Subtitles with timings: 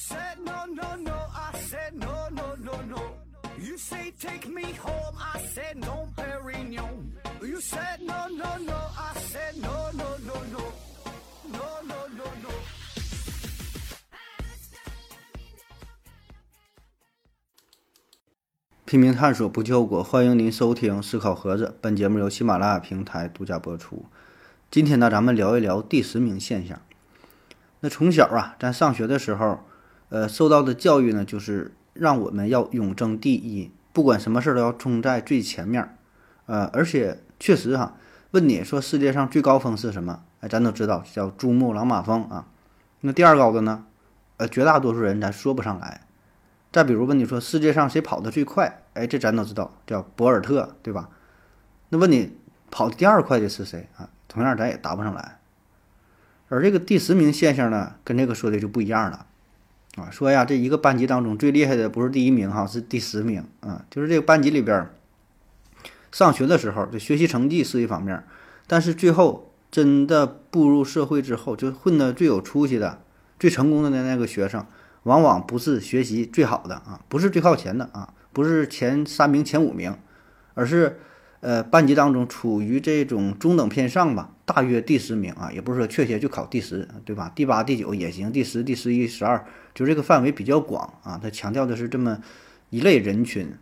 [0.00, 1.12] said no, no, no.
[1.12, 3.02] I said no, no, no, no.
[3.58, 5.14] You say take me home.
[5.18, 7.12] I said no, Perignon.
[7.42, 8.78] You said no, no, no.
[8.96, 10.60] I said no, no, no, no.
[11.52, 12.50] No, no, no, no.
[18.86, 20.02] 拼命探索，不计后果。
[20.02, 24.06] 欢迎您收听《思考盒子》，本节目由喜马拉雅平台独家播出。
[24.70, 26.80] 今天呢，咱们聊一聊第十名现象。
[27.80, 29.60] 那从小啊，咱上学的时候，
[30.10, 35.96] 呃，受到的教育呢，就是让我们要永争第一，不管什么事儿都要冲在最前面儿。
[36.46, 37.96] 呃，而且确实哈，
[38.32, 40.22] 问你说世界上最高峰是什么？
[40.40, 42.46] 哎，咱都知道叫珠穆朗玛峰啊。
[43.00, 43.86] 那第二高的呢？
[44.36, 46.02] 呃，绝大多数人咱说不上来。
[46.72, 48.82] 再比如问你说世界上谁跑得最快？
[48.94, 51.08] 哎，这咱都知道叫博尔特，对吧？
[51.90, 52.36] 那问你
[52.70, 54.08] 跑得第二快的是谁啊？
[54.28, 55.40] 同样咱也答不上来。
[56.48, 59.26] 而这个第十名现象呢，跟这个说的就不一样了
[59.96, 60.10] 啊。
[60.10, 63.84] 说呀，这一个班级当中最厉害的不是第一名哈，是第十名啊。
[63.90, 64.90] 就是这个班级里边，
[66.12, 68.24] 上学的时候这学习成绩是一方面，
[68.66, 73.02] 但是最后真的步入社会之后，就混得最有出息的、
[73.38, 74.66] 最成功的那那个学生。
[75.04, 79.96] 往往不是学习最好的啊，不是最靠前的啊，不是前三名、前五名，
[80.52, 81.00] 而是
[81.40, 87.32] 呃班级当中处于这种中等偏上吧，大约第十名啊，也不是说确切就考第十，对吧？
[87.34, 91.18] 第八、第九也行，第十、第十一、十二，就这个范围比较广啊。
[91.22, 92.18] 他强调的是这么
[92.68, 93.52] 一类人群，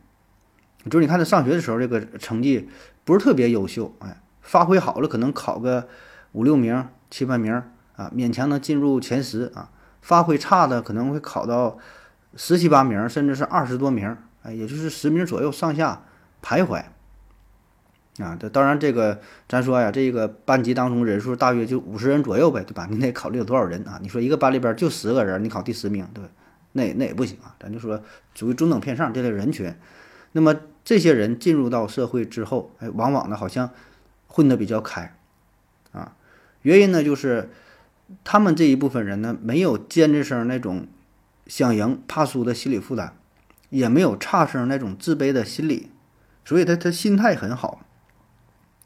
[0.91, 2.69] 就是你看他上学的时候这个成绩
[3.05, 5.89] 不是特别优秀，哎，发挥好了可能考个
[6.33, 7.62] 五六名、七八名
[7.97, 9.71] 啊，勉强能进入前十啊。
[10.01, 11.77] 发挥差的可能会考到
[12.34, 16.03] 十七八名，甚至是二十多名，哎，也就是十名左右上下
[16.43, 16.83] 徘徊。
[18.19, 22.87] 啊，这当然这个咱说呀，这个班级当中人数大约就五十人左右呗，对吧？
[22.91, 23.99] 你得考虑有多少人啊？
[24.03, 26.25] 你说一个班里边就十个人，你考第十名，对？
[26.73, 27.55] 那那也不行啊。
[27.61, 28.03] 咱就说
[28.34, 29.75] 属于中等偏上这类人群。
[30.33, 33.71] 那么这些人进入到社会之后，哎，往往呢好像
[34.27, 35.17] 混得比较开，
[35.93, 36.15] 啊，
[36.62, 37.51] 原因呢就是。
[38.25, 40.87] 他们这一部分人呢，没有尖子生那种
[41.47, 43.12] 想赢怕输的心理负担，
[43.69, 45.91] 也没有差生那种自卑的心理，
[46.43, 47.83] 所以他他心态很好，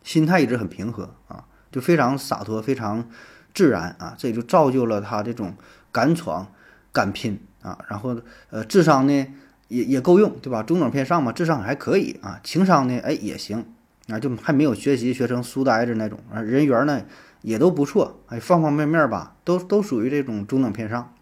[0.02, 3.08] 心态一直很平和啊，就非常洒脱，非常
[3.54, 5.54] 自然啊，这也就造就了他这种
[5.90, 6.46] 敢闯
[6.92, 8.16] 敢拼啊，然后
[8.50, 9.26] 呃智商呢
[9.68, 10.62] 也也够用，对吧？
[10.62, 13.64] 中等偏上嘛，智商还可以啊，情商呢哎也行
[14.08, 17.02] 啊，就还没有学习学成书呆子那种啊，人缘呢。
[17.44, 21.12] 也都不错，哎，方方面面吧，都都属于这种中等偏上。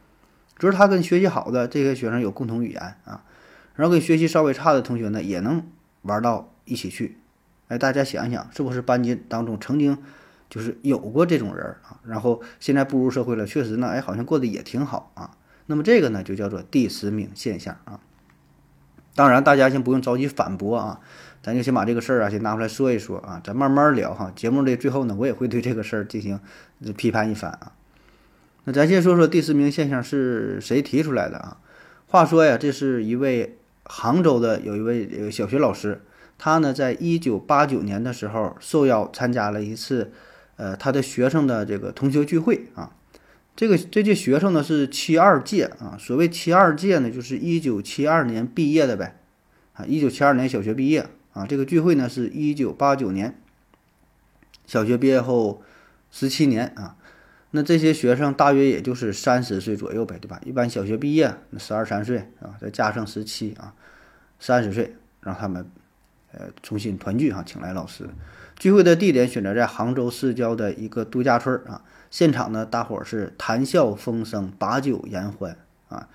[0.59, 3.25] 就是他跟学习好的这些学生有共同语言啊，
[3.75, 5.67] 然后跟学习稍微差的同学呢，也能
[6.03, 7.17] 玩到一起去。
[7.71, 9.97] 哎，大家想一想，是不是班级当中曾经
[10.51, 12.01] 就是有过这种人啊？
[12.05, 15.37] 然后现在步入社会了，确实呢，哎，好像过得也挺好啊。
[15.67, 18.01] 那么这个呢，就叫做第十名现象啊。
[19.15, 21.01] 当然，大家先不用着急反驳啊。
[21.43, 24.33] 咱就先把这个事儿啊，先拿出来说一说啊，咱慢慢聊哈。
[24.35, 26.39] 节目的最后呢，我也会对这个事儿进行
[26.97, 27.73] 批判一番啊。
[28.65, 31.59] 那咱先说说第十名现象是谁提出来的啊？
[32.09, 36.03] 话说呀，这是一位杭州的有一位小学老师，
[36.43, 40.11] 他呢在一九八九年的时候受邀参加了一次
[40.57, 42.97] 呃他的学生的这个同学聚会啊。
[43.55, 49.21] 这个这届学生呢是七二届啊，所谓七二届呢，就是一九七二年毕业的呗
[49.75, 51.07] 啊，一九七二年小学毕业。
[51.33, 53.41] 啊，这个聚会呢是一九八九年，
[54.67, 55.63] 小学毕业后
[56.11, 56.97] 十七年啊，
[57.53, 60.41] 那这些学生大约也就是三十岁左右呗，对吧？
[60.45, 63.73] 一般小学毕业那十二三岁啊，再加上十七啊，
[64.41, 65.65] 三十岁让他们
[66.33, 68.09] 呃重新团聚哈，请来老师。
[68.59, 75.57] 聚会的地点选择在杭州市郊的一个度假村啊，现场呢大伙儿是谈笑风生，把酒言欢
[75.89, 76.09] 啊。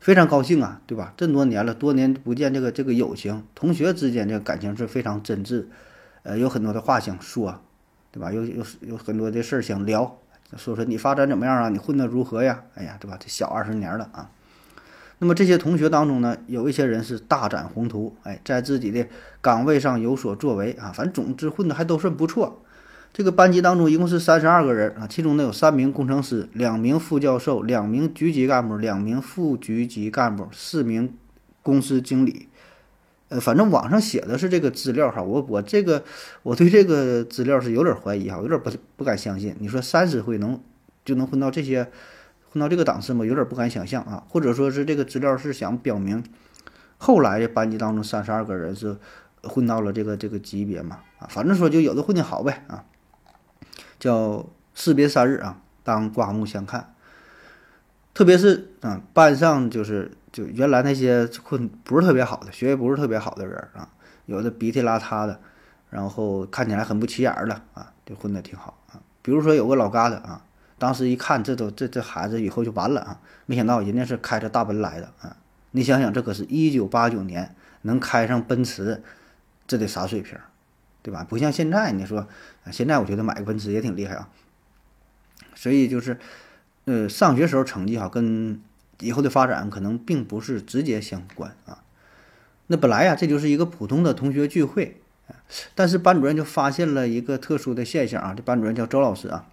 [0.00, 1.14] 非常高兴啊，对吧？
[1.16, 5.66] 这么多年了，多年不见，这个这个友情，同学之间这个感情是非常真挚，
[6.24, 7.60] 呃，有很多的话想说，
[8.10, 8.32] 对吧？
[8.32, 10.18] 有有有很多的事儿想聊，
[10.56, 11.68] 说说你发展怎么样啊？
[11.68, 12.64] 你混得如何呀？
[12.74, 13.16] 哎呀，对吧？
[13.20, 14.28] 这小二十年了啊。
[15.22, 19.06] 那么这些同学当中呢，有一些人是大展宏图，哎，在自己的
[19.40, 22.60] 岗位上有所作为啊，反正总之混的还都算不错。
[23.12, 31.14] 这个班级当中一共是三十二个人啊，其中呢有三名工程师，两名副教授，两名局级干部，两名副局级干部，四名
[31.62, 32.48] 公司经理。
[33.28, 36.02] 呃，反正网上写的是这个资料哈，我我这个
[36.42, 39.54] 我对这个资料是有点怀疑哈，有点不不敢相信。
[39.60, 40.60] 你说三十岁能
[41.04, 41.88] 就能混到这些
[42.52, 43.24] 混到这个档次吗？
[43.24, 44.22] 有点不敢想象啊。
[44.28, 46.22] 或者说是这个资料是想表明
[46.98, 48.96] 后来的班级当中三十二个人是
[49.42, 51.00] 混到了这个这个级别嘛？
[51.18, 52.84] 啊，反正说就有的混的好呗啊。
[53.98, 56.94] 叫士别三日啊，当刮目相看。
[58.14, 63.88] 特别是啊，班上就是就原来那些混不是特别好的，学习不是特别好的人啊，
[64.26, 65.40] 有的鼻涕邋遢的，
[65.88, 69.00] 然后看起来很不起眼的啊，就混得挺好啊。
[69.22, 70.44] 比如说有个老疙瘩啊，
[70.82, 75.36] 当时一看这都这这孩子以后就完了啊，没想到人家是开着大奔来的啊。
[75.70, 79.00] 你想想，这可是一九八九年能开上奔驰，
[79.68, 80.36] 这得啥水平，
[81.02, 81.24] 对吧？
[81.28, 82.26] 不像现在，你说
[82.72, 84.28] 现在我觉得买个奔驰也挺厉害啊。
[85.54, 86.18] 所以就是。
[86.84, 88.60] 呃，上学时候成绩哈，跟
[88.98, 91.78] 以后的发展可能并不是直接相关啊。
[92.66, 95.00] 那本来呀，这就是一个普通的同学聚会，
[95.76, 98.34] 但是班主任就发现了一个特殊的现象啊。
[98.36, 99.46] 这班主任叫周老师啊，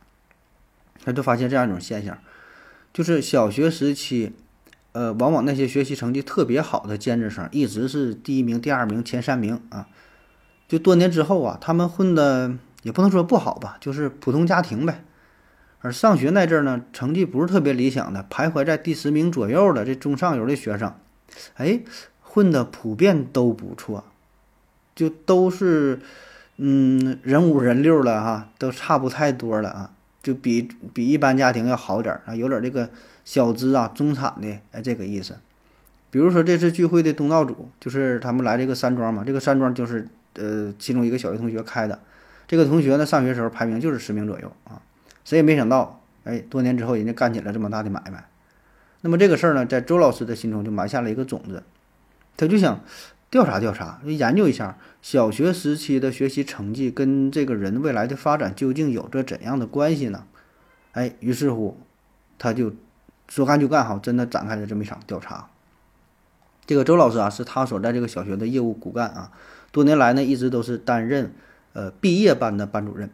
[1.04, 2.18] 他就发现这样一种现象，
[2.94, 4.34] 就是小学时期，
[4.92, 9.88] 呃，往往那些学习成绩特别好的尖子生，一直是第一名、第二名、前三名啊。
[10.68, 12.54] 就多年之后啊，他们混的
[12.84, 15.04] 也不能说不好吧，就是普通家庭呗。
[15.82, 20.94] 而上学那阵儿呢，成绩不是特别理想的，徘徊在第十名左右的这中上游的学生，
[21.56, 21.80] 哎，
[22.22, 24.04] 混的普遍都不错，
[24.94, 26.02] 就都是，
[26.58, 29.92] 嗯，人五人六了哈，都差不太多了啊，
[30.30, 32.88] 就比比一般家庭要好点儿啊，有点这个
[33.26, 35.36] 小资啊、中产的哎这个意思。
[36.12, 42.00] 比如说这次聚会的东道主就是他们来这个山庄嘛，这个山庄就是呃其中一个小学同学开的，
[42.48, 44.80] 这个同学呢上学时候排名就是十名左右啊。
[45.26, 48.24] 谁也没想到，哎，多年之后人家干起了这么大的买卖。
[49.02, 51.64] 那么这个事儿呢，在周老师的心中就埋下了一个种子，
[52.38, 52.80] 他就想
[53.32, 60.26] 调查调查，研究一下小学时期的学习成绩跟这个人未来的发展究竟有着怎样的关系呢？
[60.94, 61.78] 哎，于是乎，
[62.40, 62.74] 他就
[63.28, 65.48] 说干就干，哈，真的展开了这么一场调查。
[66.66, 69.32] 这个周老师啊，是他所在这个小学的业务骨干啊，
[69.72, 71.32] 多年来呢，一直都是担任
[71.74, 73.10] 呃毕业班的班主任，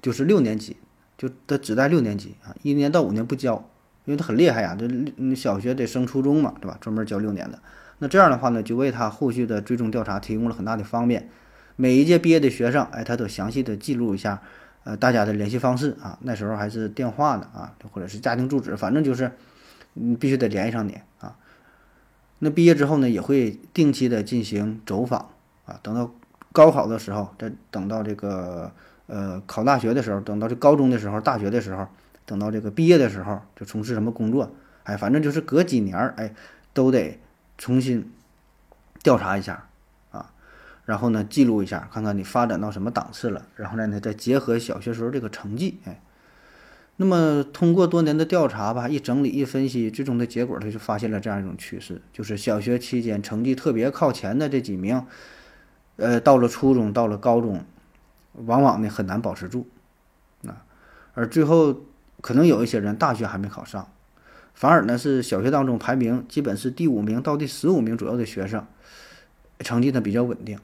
[0.00, 0.76] 就是六年级。
[1.18, 3.68] 就他只带六年级啊，一年到五年不教，
[4.04, 4.76] 因为他很厉害呀。
[4.78, 6.76] 这小学得升初中嘛，对吧？
[6.80, 7.58] 专门教六年的。
[7.98, 11.28] 那这样的话呢，就为他后续的追踪调查提供了很大的方便。
[11.76, 14.42] 每一届毕业的学生，哎，他都详细的记录一下，
[14.84, 16.18] 呃，大家的联系方式啊。
[16.22, 19.32] 那时候还是电话呢啊，或者是家庭住址，反正就是，
[19.94, 21.36] 你必须得联系上你啊。
[22.38, 25.30] 那毕业之后呢，也会定期的进行走访
[25.64, 25.78] 啊。
[25.82, 26.10] 等到
[26.52, 28.72] 高考的时候，再等到这个。
[29.08, 31.86] 呃，考大学的时候，等到这高中的时候，大学的时候，
[32.24, 34.50] 等到这个毕业的时候，就从事什么工作？
[34.82, 36.34] 哎，反正就是隔几年儿，哎，
[36.72, 37.20] 都得
[37.58, 38.12] 重新
[39.02, 39.68] 调查一下
[40.10, 40.32] 啊，
[40.84, 46.00] 然后呢，记录一下，看看你发展到什么档次了，然后呢，再结合小学时候这个成绩，哎，
[46.96, 55.06] 那么通过多年的调查吧，一整理一分析，最终的结果，他就发现了这样一种趋势，就是小学期间成绩特别靠前的这几名，
[55.96, 57.64] 呃，到了初中，到了高中。
[58.44, 59.66] 往往呢很难保持住，
[60.46, 60.60] 啊，
[61.14, 61.74] 而最后
[62.20, 63.88] 可能有一些人大学还没考上，
[64.56, 68.66] 反而呢是小学当中排名基本是第五名到第十五名左右的学生，
[69.60, 70.58] 成绩呢比较稳定，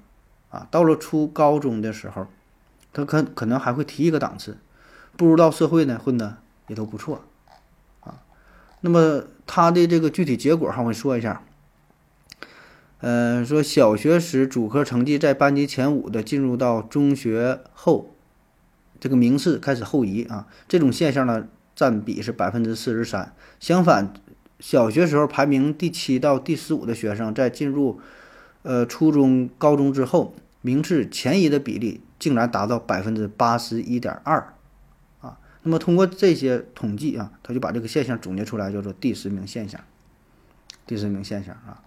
[0.50, 2.26] 啊，到了初高中的时候，
[2.92, 4.56] 他可可能还会提一个档次，
[5.16, 7.22] 步入到社会呢混的也都不错，
[8.00, 8.24] 啊，
[8.80, 11.42] 那么他的这个具体结果哈，我说一下。
[13.04, 18.14] 嗯，说小学时主科成绩在班级前五的，进入到中学后，
[19.00, 20.46] 这个名次开始后移啊。
[20.68, 21.48] 这种现象呢，
[21.82, 23.34] 占比是百分之四十三。
[23.58, 24.14] 相反，
[24.60, 28.00] 小学时候排名第七到第十五的学生，在进入
[28.62, 34.54] 呃初中、高中之后，名次前移的比例竟然达到百分之八十一点二
[35.20, 35.40] 啊。
[35.64, 39.80] 那么通过这些统计啊，他就把这个现象总结出来，叫做第十名现象。
[40.86, 41.82] 第十名现象啊。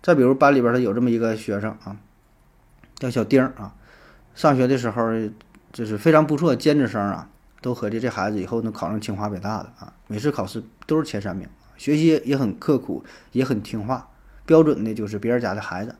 [0.00, 1.96] 再比如班里边儿，他有这么一个学生啊，
[2.94, 3.74] 叫小丁啊，
[4.36, 5.10] 上学的时候
[5.72, 7.28] 就是非常不错的，尖子生啊，
[7.62, 14.10] 都合计这孩子以后能考上清华北大的啊，每次考试都是前三名，学习也很刻苦，也很听话，
[14.44, 15.96] 标准的就是别人家的孩子。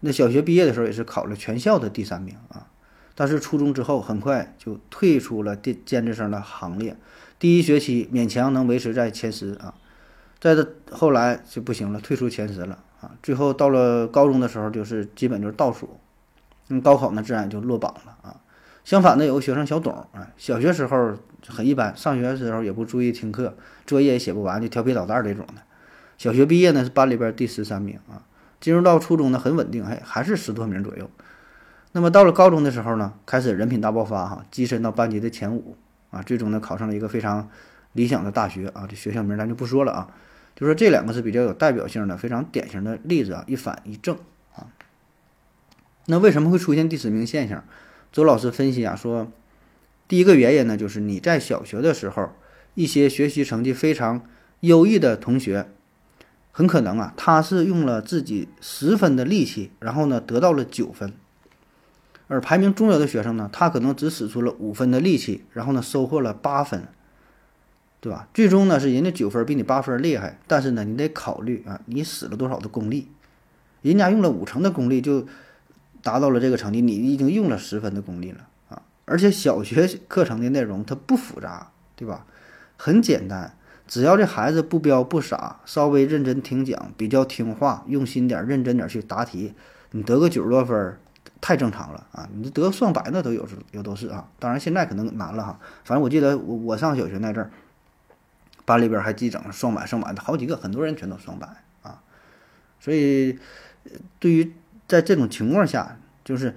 [0.00, 2.66] 那小学毕业的时候也是考了全校的第三名啊，
[3.14, 6.96] 但是初中之后很快就退出了尖尖子生的行列，
[7.38, 9.74] 第一学期勉强能维持在前十啊，
[10.40, 12.78] 在这后来就不行了，退出前十了。
[13.00, 15.98] 啊，最后到了高中的时候，就是基本就是倒数，
[16.68, 18.40] 嗯，高考呢自然就落榜了啊。
[18.84, 21.14] 相反的，有个学生小董，啊，小学时候
[21.48, 25.62] 很一般，上学的时候也不注意听课，作业也写不完，就调皮捣蛋这种的。
[26.18, 28.22] 小学毕业呢是班里边第十三名啊，
[28.60, 31.10] 进入到初中呢很稳定，还还是十多名左右。
[31.92, 35.76] 那么到了高中的时候呢，开始人品大爆发哈，跻身到班级的前五
[36.10, 37.48] 啊，最终呢考上了一个非常
[37.94, 40.08] 理想的大学啊，这学校名咱就不说了啊。
[40.54, 44.16] 就说这两个是比较有代表性的、非常典型的例子啊，一反一正
[44.54, 44.68] 啊。
[46.06, 47.64] 那为什么会出现第十名现象？
[48.14, 49.26] 周老师分析啊，说
[50.06, 52.30] 第一个原因呢，就是你在小学的时候，
[52.74, 54.24] 一些学习成绩非常
[54.60, 55.68] 优异的同学，
[56.52, 61.12] 很可能啊，他是用了自己十分的力气，然后呢得到了九分。
[62.28, 66.86] 而排名中游的学生呢，他可能只使出了五分的力气，然后呢收获了八分，
[68.00, 68.28] 对吧？
[68.32, 73.08] 最终呢是人家九分比你八分厉害，但是呢你得考虑啊，你使了多少的功力？
[73.82, 75.26] 人家用了五成的功力就
[76.04, 78.80] 达到了这个成绩，你已经用了十分的功力了啊！
[79.06, 82.24] 而且小学课程的内容它不复杂，对吧？
[82.76, 83.56] 很简单，
[83.88, 89.54] 只要这孩子不彪不傻，稍微认真听讲，比较听话，用心点、认真点去答题，
[89.90, 90.96] 你得个九十多分。
[91.40, 92.26] 太正常了啊！
[92.32, 94.26] 你得双百那都有，有都是啊。
[94.38, 95.58] 当然现在可能难了哈。
[95.84, 97.50] 反正我记得我我上小学那阵儿，
[98.64, 101.46] 班里边还记整双百、双百的好几个，很多人全都双百
[101.82, 102.00] 啊。
[102.80, 103.38] 所以，
[104.18, 104.54] 对于
[104.86, 106.54] 在这种情况下，就是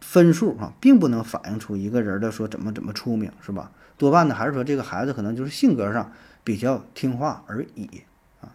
[0.00, 3.70] 分数啊，并不能反映出一个人的说怎么怎么出名，是吧？
[3.96, 6.12] 多半呢还是说这个孩子可能就是性格上
[6.44, 8.02] 比较听话而已
[8.40, 8.52] 啊。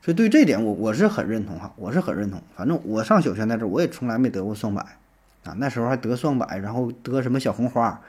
[0.00, 2.42] 所以对这点我我是很认同哈，我是很认同。
[2.56, 4.80] 反正我上小学那阵儿，我也从来没得过双百，
[5.44, 8.00] 啊，那时候还得双百，然后得什么小红花，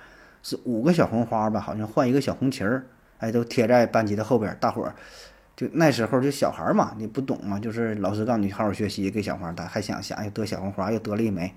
[0.41, 2.85] 是五个小红花吧，好像换一个小红旗儿，
[3.17, 4.95] 哎，都贴在班级的后边，大伙儿
[5.57, 11.53] 就那时候就小孩嘛，你不懂嘛，就是老师告诉你好好学习，给小花打，还想想又得小红花，又得了一枚，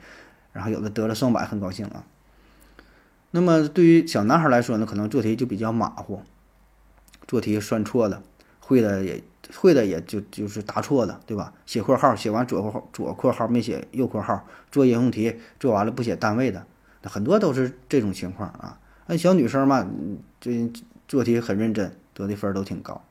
[0.53, 2.05] 然后有的得了双百，很高兴啊。
[3.31, 6.23] 那么对于小男孩来说呢，可能做题就比较马虎，
[7.29, 8.25] 做题算错了，
[8.59, 9.23] 会的也。
[9.57, 11.53] 会的也就就是答错的，对吧？
[11.67, 16.65] 写括号写完左括号左括号没写右括号，做应用题做完了不写单位的，
[17.03, 18.79] 很多都是这种情况啊。
[19.07, 19.85] 那小女生嘛，
[20.41, 20.71] 这
[21.09, 23.03] 做题很认真，得的分都挺高。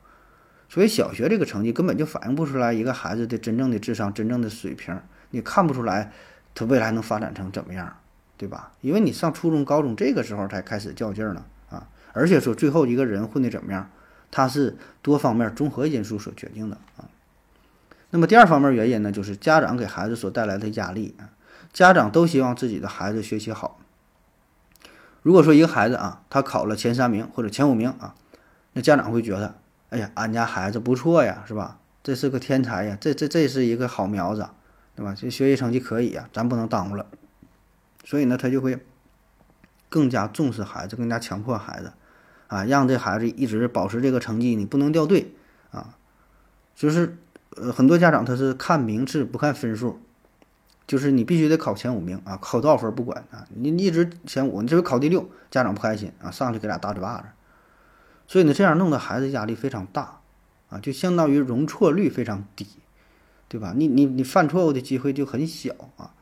[0.70, 4.96] 所以小学这个成绩根本就反映不出来一个孩子的真正的智商、真正的水平，
[5.30, 6.12] 你看不出来
[6.54, 7.96] 他未来能发展成怎么样，
[8.38, 8.72] 对吧？
[8.80, 13.90] 因为你上初中、高中这个时候才开始较劲儿呢啊，而且说最后一个人混的怎么样？
[14.30, 17.10] 他是多方面综合因素所决定的啊。
[18.10, 21.30] 那么第二方面原因呢，就是家长给孩子所带来的压力啊。
[21.72, 23.80] 家长都希望自己的孩子学习好。
[25.22, 28.14] 如果说一个孩子啊，他考了前三名或者前五名啊，
[28.72, 29.59] 那家长会觉得，
[29.90, 31.78] 哎呀，俺家孩子不错呀，是吧？
[32.02, 34.48] 这是个天才呀，这这这是一个好苗子，
[34.96, 35.14] 对吧？
[35.16, 37.06] 这学习成绩可以呀，咱不能耽误了。
[38.04, 38.78] 所以呢，他就会
[39.88, 41.92] 更加重视孩子，更加强迫孩子。
[42.48, 45.32] 啊，让这孩子一直保持这个成绩，你不能掉队
[45.70, 45.96] 啊！
[46.74, 47.16] 就是
[47.56, 50.00] 呃，很多家长他是看名次不看分数，
[50.84, 57.24] 就是你必须得考前五名啊，考多少分不管啊，你一直前五，你这回考第六，家长不开心啊，上去给俩大嘴巴子。
[58.30, 60.20] 所以呢，这样弄得孩子压力非常大
[60.68, 62.64] 啊，就相当于容错率非常低，
[63.48, 63.72] 对吧？
[63.76, 66.14] 你你你犯错误的机会就很小啊。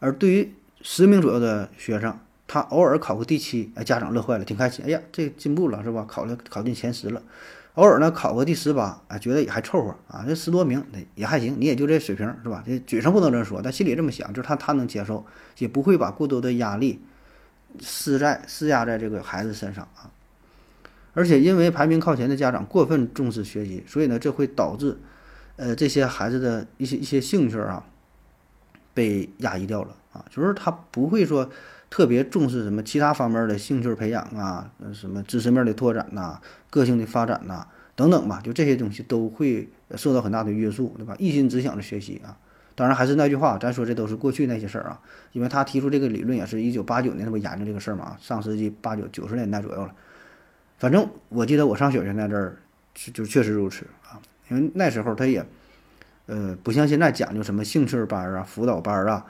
[0.00, 4.84] 而对于十名左右的学生，他偶尔考个第七，哎，家长乐坏了，挺开心。
[4.84, 6.04] 哎呀，这进步了是吧？
[6.06, 7.22] 考了考进前十了。
[7.76, 12.62] 偶尔呢考个第十八，哎，觉得也还凑合啊，这十多名也还行，你也就这水平是吧？
[12.66, 15.24] 这嘴上不能这么说，但心里这么想，就是他他能接受，
[15.56, 17.00] 也不会把过多的压力
[17.80, 20.10] 施在施压在这个孩子身上啊。
[21.14, 24.98] 而且因为排名靠前的家长过分重视学习，所以呢，这会导致
[25.56, 27.82] 呃这些孩子的一些一些兴趣啊
[28.92, 31.50] 被压抑掉了啊，就是他不会说。
[31.90, 41.14] 特别重视什么其他方面的兴趣培养啊，什么知识面的拓展呐，个性的发展呐，等等吧，就这些东西都会受到很大的约束，对吧？
[41.20, 42.36] 一心只想着学习啊。
[42.74, 49.94] 当然还是那句话，咱说这都是过去那些事儿啊，因为他提出这个理论也是一九八九年他不研究这个事儿嘛，上世纪八九九十年代左右了。
[50.78, 52.56] 反正我记得我上小学那阵儿，
[52.94, 55.44] 就确实如此啊，因为那时候他也，
[56.26, 59.24] 呃，不像现在讲究什么兴趣班啊、辅导班啊。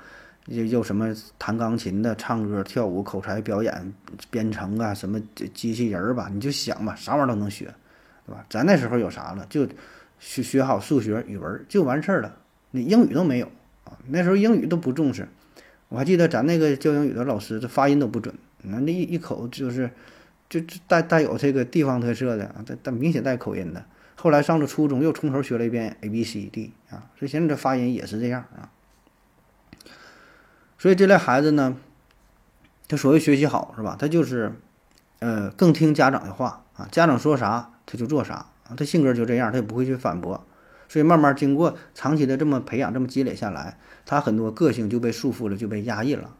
[0.49, 1.09] 又又什么
[1.39, 3.95] 弹钢琴的、唱歌、跳舞、口才表演、
[4.31, 5.19] 编程啊，什么
[5.55, 7.65] 机器人儿吧，你就想吧，啥玩意儿都能学，
[8.27, 8.45] 对吧？
[8.51, 9.47] 咱那时候有啥了？
[9.49, 9.67] 就
[10.19, 12.37] 学学好数学、语文就完事儿了，
[12.73, 13.47] 你英语都没有
[13.85, 13.97] 啊。
[14.09, 15.27] 那时候英语都不重视，
[15.89, 18.35] 我还记得咱那个教英语的老师，这发音都不准，
[18.65, 19.91] 那那一一口就是
[20.61, 23.85] 就带带有这个地方特色的啊，带带明显带口音的。
[24.17, 28.71] 后来上了初中，又从头学了一遍 A B C D 啊，所以现在这发音也是这样啊。
[30.79, 31.77] 所以这类孩子呢，
[32.89, 33.97] 他所谓学习好是吧？
[33.99, 34.53] 他就是，
[35.19, 38.35] 呃，更听家长的话啊，家长说啥他就做啥
[38.69, 40.47] 啊，他性格就这样，他也不会去反驳。
[40.89, 46.31] 所以慢慢经过长期的这么培养、这么积累下来，他很多个性就被束缚了，就被压抑了。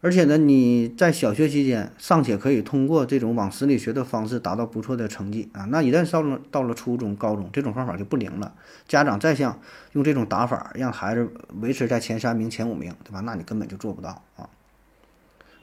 [0.00, 8.54] 而且呢，你在小学期间尚且可以通过这种往死里学的方式达到不错的成绩啊，那一旦到了到了初中、高中，这种方法就不灵了。
[8.86, 9.60] 家长再想
[9.92, 11.28] 用这种打法让孩子
[11.60, 13.18] 维持在前三名、前五名，对吧？
[13.20, 14.48] 那你根本就做不到啊。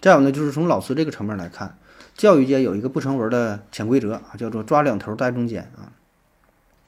[0.02, 1.78] 再有呢，就是从老师这个层面来看，
[2.14, 5.94] 教育界有一个不成文的潜规则啊，叫做抓两头带中间啊，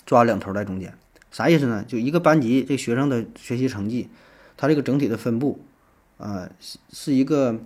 [0.05, 0.93] 抓两头带中间，
[1.31, 1.85] 啥意思呢？
[1.87, 4.09] 就一个班级这学生的学习成绩，
[4.57, 5.61] 它这个整体的分布，
[6.17, 7.59] 呃，是是一个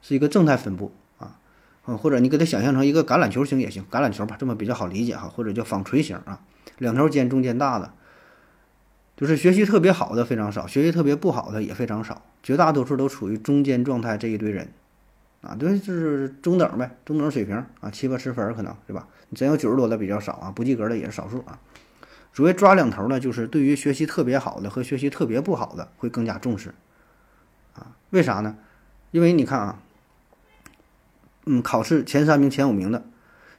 [0.00, 1.38] 是一个正态分布啊，
[1.86, 6.40] 嗯，或者你给它想象成一个橄榄球形也行，橄榄球吧，这么比较好理解哈，或者叫纺锤形啊，
[6.78, 7.92] 两头尖，中间大的。
[9.16, 14.68] 就是学习特别好的非常少，学习特别不好的也非常少，绝大多数都处于中间状态这一堆人，
[15.40, 19.08] 啊，对，就是中等呗，中等水平啊，七八十分可能对吧？
[19.30, 21.58] 你真有九十多的比较少啊，不及格的也是少数啊。
[22.32, 26.72] 所谓抓两头呢，就是对于学习特别好的和学习特别不好的会更加重视，
[28.10, 28.56] 为啥呢？
[29.10, 29.82] 因为你看啊，
[31.46, 33.04] 嗯，考试前三名、前五名的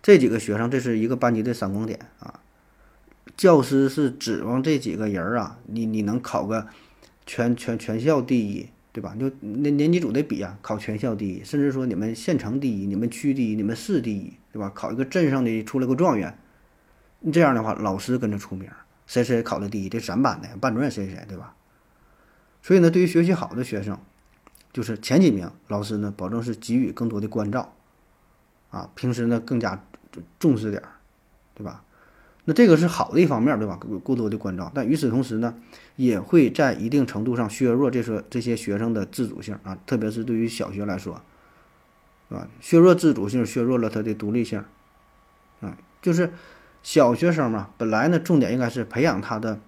[0.02, 2.40] 这几个学生，这是一个班级的闪光点啊。
[3.38, 6.68] 教师是指望这几个人儿啊，你你能考个
[7.26, 9.16] 全全全校第一，对吧？
[9.18, 14.70] 就那年级组得比啊，考全校第一，甚至说你们县城第一，你们区第一，你们市第一，对吧？
[14.74, 16.38] 考一个镇上的出来个状元，
[17.32, 18.70] 这样的话，老师跟着出名，
[19.08, 21.56] 谁谁考的第一，这咱班的班主任谁谁谁，对吧？
[22.62, 23.98] 所以呢，对于学习好的学生，
[24.72, 27.74] 就是前几名，老师呢保证是给予更多的关照，
[28.70, 29.84] 啊，平时呢更加
[30.38, 30.90] 重视点儿，
[31.56, 31.84] 对吧？
[32.46, 33.80] 那这个是好的一方面，对吧？
[34.04, 35.54] 过多的关照，但与此同时呢，
[35.96, 41.22] 也会在一定程度上削弱这说这些学生的自主性啊，特别是对于小学来说，
[42.30, 42.48] 是吧？
[42.60, 44.64] 削弱自主性，削弱了他的独立性，
[45.62, 46.32] 啊，就是
[46.82, 49.60] 小学生嘛，本来呢，重点应该是培养他的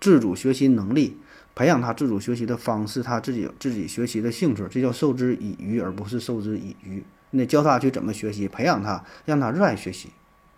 [0.00, 1.18] 自主学习能力，
[1.60, 7.04] 培养他自主学习的方式，他自己自己学习的兴趣，这叫授之以鱼，而不是授之以渔。
[7.32, 10.08] 你教他去怎么学习，培养他，让他热爱学习。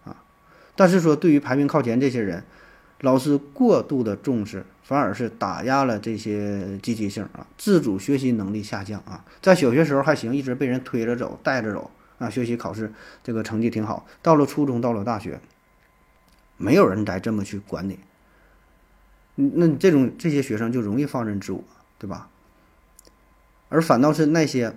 [0.04, 0.14] 啊
[0.76, 2.44] 但是说，对于排名靠前这些人，
[3.00, 9.24] 老师过度的重视，反而是打压了这些积极性啊，自主学习能力下降啊。
[9.40, 12.92] 在小学时候还行，一直被人推着走、带着走啊，学习考试
[13.24, 14.06] 这个成绩挺好。
[14.22, 15.40] 到了初中，到了大学，
[16.56, 17.98] 没有人再这么去管你。
[19.34, 21.62] 那这种这些学生就容易放任自我，
[21.98, 22.28] 对吧？
[23.68, 24.74] 而反倒是那些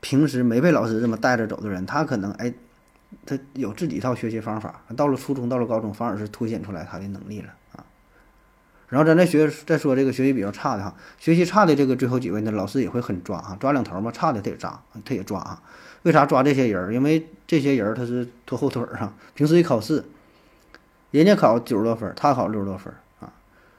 [0.00, 2.52] 平时没被老师这么带着走的人，他可能哎。
[3.24, 7.86] 他有自己一套学习方法，到了初中，到了高中，反而是凸显出来他的能力了啊。
[8.88, 15.62] 然后咱再学再说这个学习比较差的哈，学习差的这个最后几位呢，老师也会很抓啊，抓两头嘛，差的他也抓，他也抓啊。
[16.02, 16.92] 为啥抓这些人？
[16.92, 19.14] 因为这些人他是拖后腿儿啊。
[19.34, 20.04] 平时一考试，
[21.12, 22.92] 人家考九十多分，他考六十多分，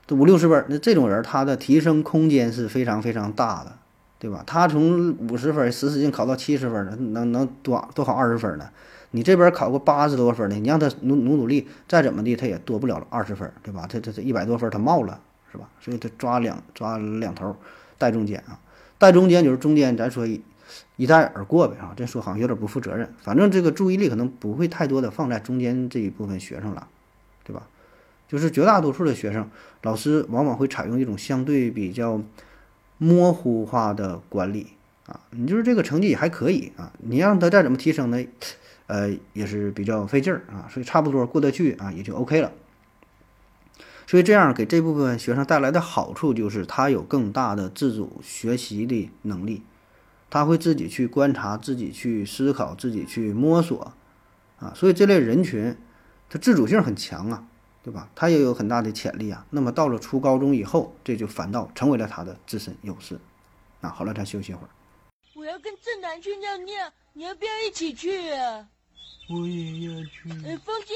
[0.08, 3.74] 这五六十分，那这种人他的提升空间是非常非常大的，
[4.20, 4.44] 对吧？
[4.46, 8.70] 他从五十分使使劲考到七十分了，能能多多考二十分呢？
[9.12, 13.88] 你这边考个八十多分的，你让他努努努力，再怎么地，他也多不了二十分，对吧？
[13.89, 15.20] 他他这一百多分他冒了，
[15.52, 15.70] 是吧？
[15.80, 17.56] 所以他抓两抓两头，
[17.98, 18.60] 带中间啊，
[18.98, 20.28] 带中间就是中间，咱说
[20.98, 23.12] 一带而过呗啊，这说好像有点不负责任。
[23.22, 26.88] 反正这个注意力可能不会太多的放在中间这一部分学生了，
[28.27, 29.49] 就是绝大多数的学生，
[29.81, 32.21] 老师往往会采用一种相对比较
[32.97, 34.67] 模糊化的管理
[35.05, 38.23] 啊，你就是这个成绩也还可以啊，你让他再怎么提升呢？
[38.88, 42.51] 呃，也是比较费劲儿啊，所以差不多过得去啊，也就 OK 了。
[44.07, 49.63] 所以这样给这部分学生带来的好处就是，他有更大的自主学习的能力，
[50.29, 53.93] 他会自己去观察，自己去思考，自己去摸索
[54.59, 54.71] 啊。
[54.75, 55.75] 所以这类人群，
[56.29, 57.43] 他自主性很强啊，
[57.86, 58.10] 对吧？
[58.15, 59.45] 他也有很大的潜力啊。
[59.52, 63.19] 那么到了初高中以后，这就反倒成为了他的自身优势。
[63.80, 64.69] 那，好了，咱休息会儿。
[65.36, 68.67] 我要跟正南去尿尿，你要不要一起去啊？
[69.30, 70.32] 我也要去。
[70.48, 70.95] 哎，风姐，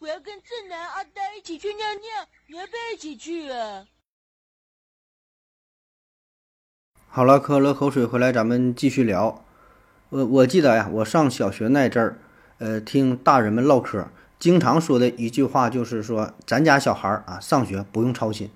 [0.00, 3.86] 我要跟正南、阿呆一起去尿尿，你要不要一起去啊？
[7.08, 9.42] 好了，喝了口水回来，咱们继续聊。
[10.10, 12.18] 我我记得呀，我上小学那阵儿，
[12.58, 14.06] 呃，听大人们唠嗑，
[14.38, 18.50] 经常说的一句话就是说，咱家小孩儿啊，上学不用操心。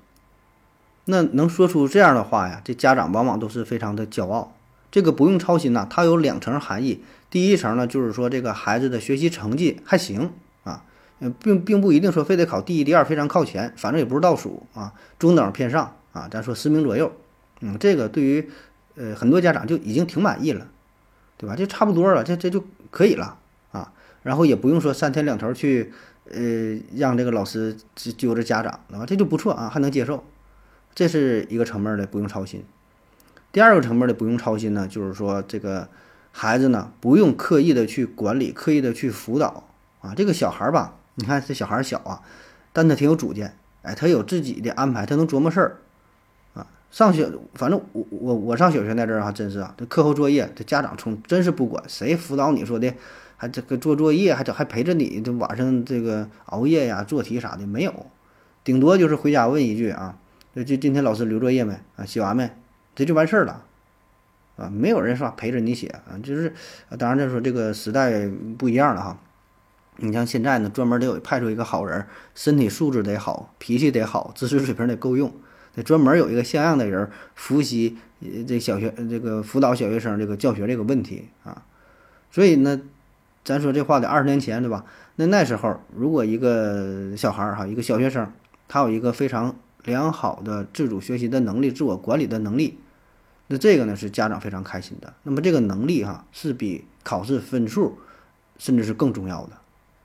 [1.07, 4.55] 那能说出这样的话呀，这家长往往都是非常的骄傲。
[4.91, 7.03] 这个不用操心呐，它有两层含义。
[7.31, 10.31] 第一层呢，就是说这个孩子的学习成绩还行
[10.65, 10.85] 啊，
[11.19, 17.11] 嗯，并并不一定说非得考第一、第二，非常靠前，反正也不是倒数啊，中等偏上啊，咱说十名左右，
[17.63, 18.51] 嗯，这个对于
[18.95, 20.69] 呃很多家长就已经挺满意了，
[21.39, 21.57] 对吧？
[21.57, 23.39] 就差不多了，这这就可以了，
[24.23, 25.93] 然后也不用说三天两头去
[26.31, 30.25] 呃让这个老师揪着家长，啊，这就不错啊，还能接受，
[30.95, 32.65] 这是一个层面的不用操心。
[33.51, 35.89] 第二个层面的不用操心呢，就是说这个。
[36.35, 39.69] 孩子呢，不用刻意的去管理，刻意的去辅导
[40.01, 40.15] 啊。
[40.17, 42.23] 这个小孩儿吧，你看这小孩儿小啊，
[42.73, 45.77] 但他挺有主见，哎，他有自己的安排，他能琢磨事儿
[46.55, 46.67] 啊。
[46.91, 52.95] 上学，反正我我我上小学那阵儿还真是啊，这课后作业，这家长从真是不管谁辅导你说的，
[53.43, 58.07] 还这个做作业，还这还陪着你，这晚上这个熬夜呀、做题啥的没有，
[58.63, 60.17] 顶多就是回家问一句啊，
[60.55, 62.05] 这这今天老师留作业没啊？
[62.05, 62.49] 写完没？
[62.95, 63.65] 这就完事儿了，
[64.55, 66.55] 啊，没有人说陪着你写啊，就是，
[66.97, 69.19] 当然再说这个时代不一样了哈。
[69.97, 75.33] 你像现在呢，专门得有派出一个好人，身体素质得好，脾气得好，知识水平得够用，
[75.75, 77.99] 得专门有一个像样的人儿复习
[78.47, 81.65] 这小学这个辅导小学生这个教学这个问题啊。
[82.31, 82.81] 所以呢，
[83.45, 84.85] 咱说这话得二十年前对吧？
[85.17, 88.33] 那那时候如果一个小孩儿哈，一个小学生，
[88.69, 92.79] 他有一个非常良好的自主学习的能力、自我管理的能力，
[93.49, 95.13] 那这个呢是家长非常开心的。
[95.25, 97.99] 那么这个能力哈是比考试分数
[98.59, 99.53] 甚至是更重要的。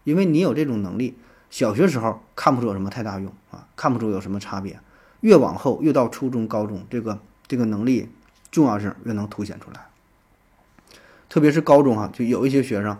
[0.03, 1.15] 因为你有这种能力，
[1.49, 4.79] 小学时候看不出有什么太大用啊，看不出有什么差别。
[5.21, 8.09] 越往后，越到初中、高中，这个这个能力
[8.51, 9.87] 重要性越能凸显出来。
[11.29, 12.97] 特别是高中啊，就有一些学生，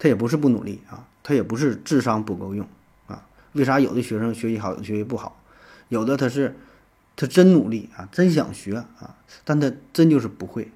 [0.00, 2.66] 他也不是不努力啊，他也不是智商不够用
[3.06, 3.22] 啊。
[3.52, 5.40] 为啥有的学生学习好，有的学习不好？
[5.90, 6.56] 有的他是
[7.16, 10.72] 他真努力啊，真想学啊，但他真就是不会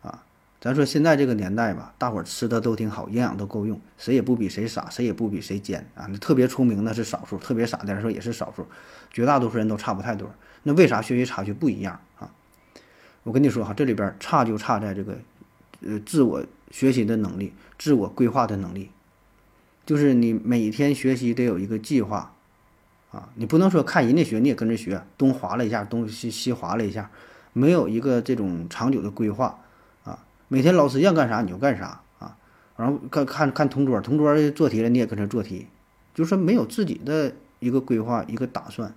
[0.00, 0.24] 啊。
[0.58, 6.06] 咱说现在这个年代吧，大伙儿吃的都挺好，营养都够用，谁也不比谁傻，谁也不比谁尖啊。
[6.08, 8.66] 那特别聪明的是少数，特别傻的来说也是少数，
[9.10, 10.30] 绝大多数人都差不太多。
[10.62, 12.30] 那为啥学习差距不一样啊？
[13.24, 15.18] 我跟你说哈，这里边差就差在这个，
[15.80, 18.90] 呃，自我学习的能力，自我规划的能力，
[19.86, 22.34] 就是你每天学习得有一个计划
[23.12, 27.10] 啊，你不能说看人家学你也跟着学，东划了一下，东西西划了一下，
[27.52, 29.60] 没有一个这种长久的规划。
[30.02, 32.36] 啊每天老师让干啥你就干啥啊，
[32.76, 35.66] 然后看看看同桌，同桌做题了你也跟着做题，
[36.14, 38.94] 就是说没有自己的一个规划一个打算，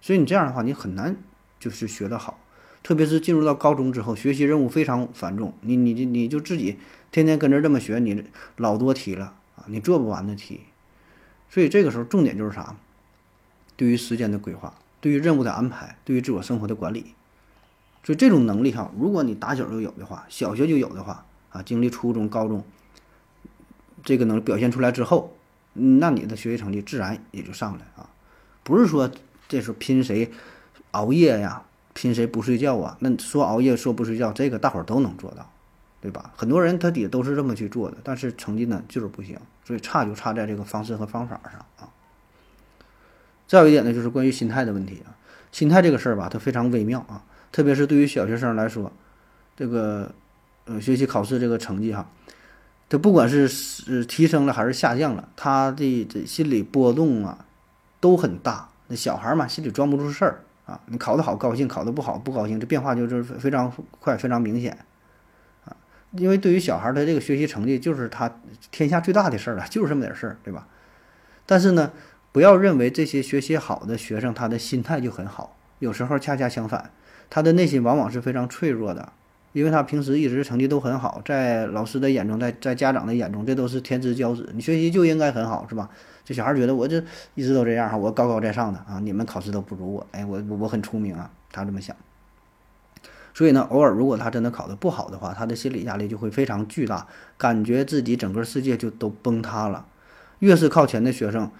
[0.00, 1.16] 所以你这样的话你很难
[1.58, 2.38] 就是学得好，
[2.82, 6.78] 特别是进入到高中之后，学习任务非常繁重，你你你你就自己
[7.10, 8.24] 天天跟着这么学，你
[8.56, 10.60] 老多题了啊，你做不完的题，
[11.48, 12.76] 所以这个时候重点就是啥？
[13.76, 17.14] 对于时间的规划，对于任务的安排，对于自我生活的管理。
[18.04, 22.64] 所以这种能力哈，如果你打小就有的话，小学就有的话啊，经历初中、高中，
[24.02, 25.36] 这个能表现出来之后，
[25.74, 28.10] 那你的学习成绩自然也就上来啊。
[28.64, 29.10] 不是说
[29.48, 30.30] 这时候拼谁
[30.90, 32.96] 熬夜呀，拼谁不睡觉啊。
[33.00, 35.50] 那说熬夜说不睡觉，这个大伙儿都能做到，
[36.00, 36.32] 对吧？
[36.36, 39.38] 很多人他底下都是这么去做的，但是成绩呢就是不行。
[39.64, 41.88] 所以差就差在这个方式和方法上啊。
[43.46, 45.14] 再有一点呢，就是关于心态的问题啊。
[45.52, 47.22] 心态这个事儿吧，它非常微妙啊。
[47.52, 48.90] 特别是对于小学生来说，
[49.54, 50.10] 这个
[50.64, 52.08] 呃学习考试这个成绩哈，
[52.88, 57.44] 他不管是是提升了还是下降了，他的这心理波动啊
[58.00, 58.70] 都很大。
[58.88, 64.78] 那小孩嘛，心里装不住事儿啊，你考得好高兴，考得不好不高兴，这变化就是非常快，非常明显
[65.64, 65.76] 啊。
[66.12, 68.30] 因为对于小孩儿，他这个学习成绩就是他
[68.70, 70.68] 天下最大的事儿了，就是这么点事儿，对吧？
[71.46, 71.90] 但是呢，
[72.30, 76.90] 不要认为这些学习好的学生他的心态就很好，有时候恰恰相反。
[77.28, 79.10] 他的内心往往是非常脆弱的，
[79.52, 84.50] 因为他平时一直成绩都很好，在老师的眼中，在在家长的眼中，这都是天之骄子。
[84.54, 85.88] 你学习就应该很好，是吧？
[86.24, 87.02] 这小孩觉得我这
[87.34, 91.96] 一直都这样哈，我高高在上的啊，你们考试都不如我，哎，我我很聪明啊，他这么想。
[93.34, 97.06] 所以呢，偶尔如果他真的考得不好的话，他的心理压力就会非常巨大，
[97.38, 99.86] 感觉自己整个世界就都崩塌了。
[100.40, 101.50] 越是靠前的学生，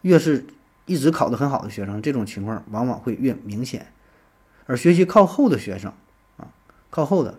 [0.00, 0.46] 越是
[0.86, 3.88] 一直考得很好的学生，这种情况往往会越明显。
[4.66, 5.92] 而学习靠后的学生，
[6.38, 6.48] 啊，
[6.90, 7.38] 靠后的，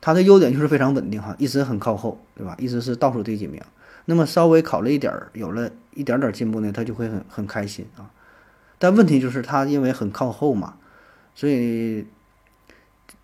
[0.00, 2.54] 他的优点就是非常稳定哈，一直很靠后，对吧？
[2.58, 3.62] 一直是倒数第几名。
[4.04, 8.10] 那么稍微考了一点儿，有了一点点进步呢，他就会很很开心啊。
[8.78, 10.76] 但问题就是他因为很靠后嘛，
[11.34, 12.06] 所以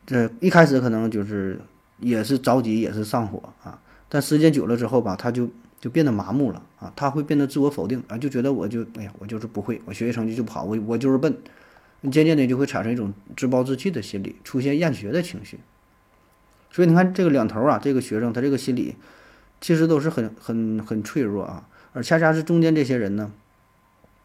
[0.05, 1.61] 这一开始可能就是
[1.99, 3.81] 也是着急，也是上火啊。
[4.09, 5.49] 但时间久了之后吧，他就
[5.81, 11.37] 就变得麻木了啊，他会变得自我否定啊，就觉得我就哎呀，我就是不会，我学习成绩就不好，我我就是笨。
[12.12, 15.59] 渐渐的就会产生一种自暴自弃的心理，出现厌学的情绪。
[16.71, 18.95] 所以你看这个两头啊，这个学生他这个心理
[19.61, 21.69] 其实都是很很很脆弱啊。
[21.92, 23.33] 而恰恰是中间这些人呢，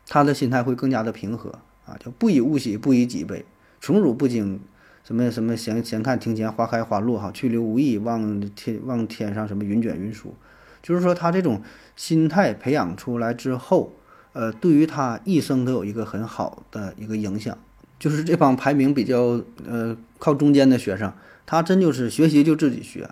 [0.07, 3.45] 他的心态会更加的平和啊，就不以物喜，不以己悲，
[3.79, 4.59] 宠辱不惊，
[5.03, 10.35] 什么什么闲闲看庭前花开花落哈，去留无意，望天望天上什么云卷云舒。
[10.83, 11.61] 就是说他这种
[11.95, 13.93] 心态培养出来之后，
[14.33, 17.57] 呃，对于他一生都有一个很好的一个影响。
[17.99, 21.13] 就是这帮排名比较呃靠中间的学生，
[21.45, 23.07] 他真就是学习就自己学，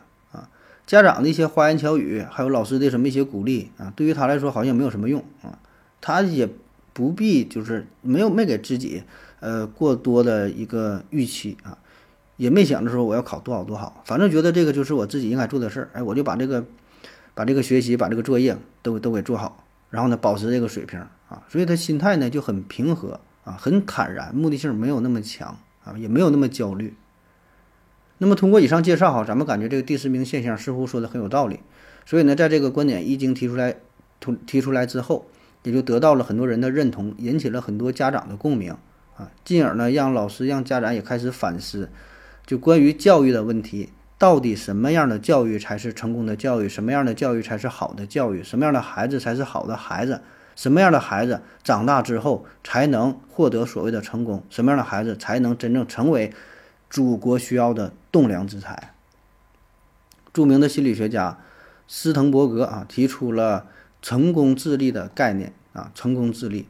[0.90, 5.60] 家长的一些花言巧语，还有老师的什么一些鼓励啊，对于他来说好像没有什么用啊，
[6.02, 6.50] 他也
[6.94, 9.04] 不必就是没有没给自己
[9.40, 11.78] 呃过多的一个预期啊，
[12.38, 16.66] 也没想着说我要考多好多好，反正觉得这个就是我自己应该做的事儿，哎，我就把这个
[17.36, 21.00] 把这个学习把这个作业都都给做好，然后呢保持这个水平
[21.30, 26.96] 啊，所以他心态呢就很平和啊，很坦然，目的性没有那么强啊，也没有那么焦虑。
[28.22, 31.62] 那么通过以上介绍哈，咱们感觉这个第十名现象似乎说的很有道理，
[32.06, 33.78] 所以呢，在这个观点一经提出来，
[34.20, 35.28] 提提出来之后，
[35.64, 38.76] 也就得到了很多人的认同，引起了很多家长的共鸣
[39.16, 41.90] 啊，进而呢，让老师让家长也开始反思，
[42.46, 50.20] 就关于教育的问题，到底什么样的教育才是成功的教育，什么样的教育才是好的教育，什么样的孩子才是好的孩子，
[50.58, 56.34] 什么样的孩子长大之后才能获得所谓的成功，什么样的孩子才能真正成为。
[56.90, 58.94] 祖国需要的栋梁之才。
[60.32, 61.40] 著名的心理学家
[61.88, 63.66] 斯滕伯格啊，提出了
[64.02, 66.68] 成功智力的概念啊，成功智力。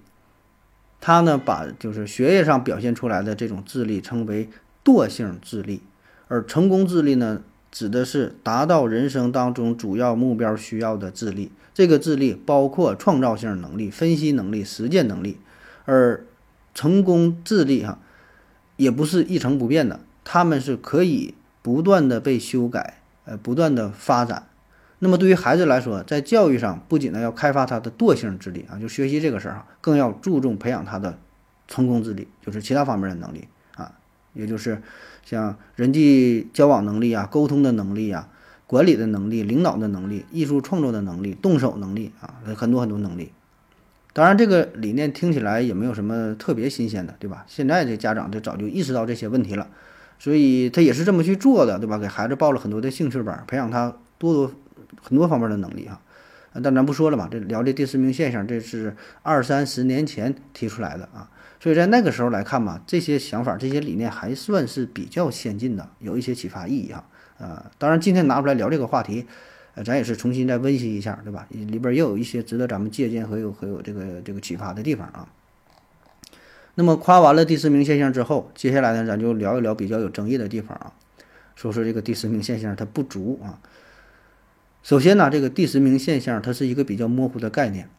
[1.01, 4.49] 他呢，把就是学业上表现出来的这种智力称为
[4.83, 5.81] 惰性智力，
[6.27, 11.51] 而成功智力呢，指的是达到人生当中主要目标需要的智力。
[11.73, 15.37] 这个智力包括创造性能力、分析能力、实践能力，
[15.85, 16.25] 而
[16.73, 17.99] 成功智力哈，
[18.75, 20.01] 也不是一成不变的。
[20.31, 24.47] 他们是可以不断的被修改，呃，不断的发展。
[24.99, 31.17] 那么对于孩子来说，在教育上不仅呢要开发他的惰性智力啊，就学习这个事儿哈，更要注重培养他的
[31.67, 33.93] 成功智力，就是其他方面的能力啊，
[34.35, 34.83] 也就是
[35.25, 38.29] 像人际交往能力啊、沟通的能力啊、
[38.67, 43.31] 管理的能力、领导的能力、艺术创作的能力、动手能力啊，很多很多能力。
[44.13, 47.45] 当然，这个理念听起来也没有什么特别新鲜的，对吧？
[47.47, 49.67] 现在这家长就早就意识到这些问题了。
[50.19, 51.97] 所以他也是这么去做的，对吧？
[51.97, 54.51] 给孩子报了很多的兴趣班，培养他多多
[55.01, 55.99] 很多方面的能力啊。
[56.61, 61.31] 但咱不说了嘛，这聊这第四名现象，这是二三十年前提出来的啊。
[61.59, 67.05] 所以在那个时候来看嘛，这些想法、这些理念还算是比较先进的，有一些启发意义哈。
[67.37, 69.25] 呃，当然今天拿出来聊这个话题，
[69.75, 71.47] 呃，咱也是重新再温习一下，对吧？
[71.51, 75.27] 里边也有一些值得咱们借鉴和有和有这个这个启发的地方啊。
[76.79, 80.93] 那么夸完了第四名现象之后，接下来呢，咱就聊一聊比较有争议的地方啊，
[81.53, 83.59] 说说这个第四名现象它不足啊。
[84.81, 87.89] 首先呢，这个第十名现象它是一个比较模糊的概念，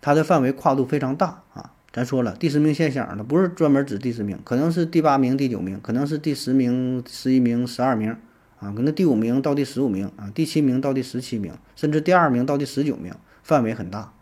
[0.00, 1.74] 它的范围跨度非常大啊。
[1.92, 8.16] 咱说了，第十名现象它不是专门指第十名，可能是第八名、第九名，可能是第十名、十一名、十二名
[8.60, 14.14] 啊，可能第五名到第十五名啊，第七名到第十七名，甚至第二名到第十九名，范围很大。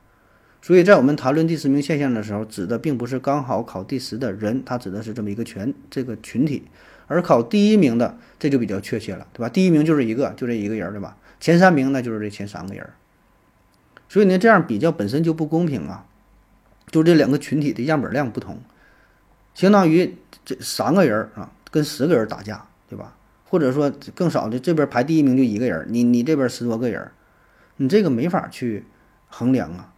[0.62, 6.64] 所以在我们谈论第十名现象的时候，指的并不是刚好考第十的人，他指的是这么一个全这个群体，
[7.06, 9.48] 而考第一名的这就比较确切了，对吧？
[9.48, 11.16] 第一名就是一个，就这一个人，对吧？
[11.40, 12.88] 前三名那就是这前三个人。
[14.08, 16.04] 所以呢，这样比较本身就不公平啊，
[16.90, 18.58] 就这两个群体的样本量不同，
[19.54, 23.16] 相当于这三个人啊跟十个人打架，对吧？
[23.48, 27.10] 或者说更少的这边排第一名就一个人，你你这边十多个人，
[27.78, 28.84] 你这个没法去
[29.28, 29.89] 衡量啊。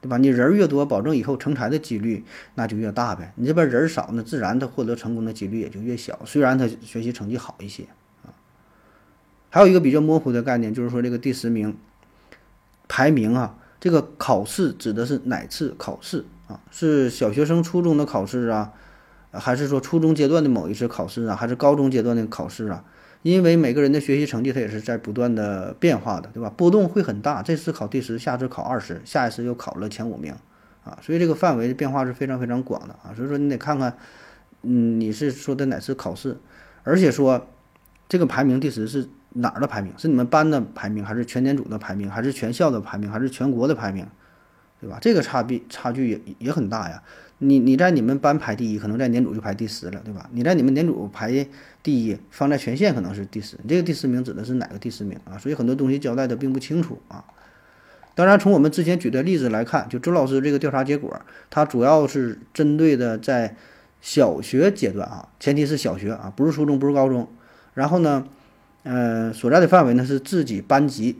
[0.00, 0.16] 对吧？
[0.16, 3.32] 你人越多，保证以后成才的几率那就越大呗。
[3.36, 6.18] 你这边人少，那自然他获得成功的几率也就越小。
[6.24, 7.84] 虽然他学习成绩好一些
[8.24, 8.32] 啊。
[9.50, 11.76] 还有一个比较模糊的概念，就是说这个第十名
[12.88, 16.60] 排名啊，这个考试指的是哪次考试啊？
[16.70, 18.72] 是小学生初中的考试啊，
[19.32, 21.36] 还是说初中阶段的某一次考试啊？
[21.36, 22.84] 还是高中阶段的考试啊？
[23.22, 26.50] 因为每个人的学习成绩，他也是在不断的变化的，对吧？
[26.56, 27.42] 波动会很大。
[27.42, 30.34] 这次考第十，下次考二十，下一次又考了前五名，
[30.84, 33.12] 啊，所以这个范围的变化是非常非常广的啊。
[33.14, 33.94] 所以说你得看看，
[34.62, 36.38] 嗯，你是说的哪次考试，
[36.82, 37.46] 而且说
[38.08, 39.92] 这个排名第十是哪儿的排名？
[39.98, 44.06] 是你们班的排名，还是全年组的排名，还是全校的排名，还是全国的排名，
[44.80, 44.98] 对吧？
[44.98, 47.02] 这个差别差距也也很大呀。
[47.42, 50.28] 你你在你们班排第一，可能在年组就排第十了，对吧？
[50.32, 51.46] 你在你们年组排
[51.82, 53.56] 第一，放在全县可能是第十。
[53.62, 55.38] 你这个第十名指的是哪个第十名啊？
[55.38, 57.24] 所以很多东西交代的并不清楚啊。
[58.14, 63.56] 当然，从我们之前举的例子来看，就周老师这个调查结果，它主要是针对的在
[64.02, 67.26] 小学阶段啊，前提是小学啊，不是初中，不是高中。
[67.72, 68.26] 然后呢，
[68.82, 71.18] 呃，所在的范围呢是自己班级。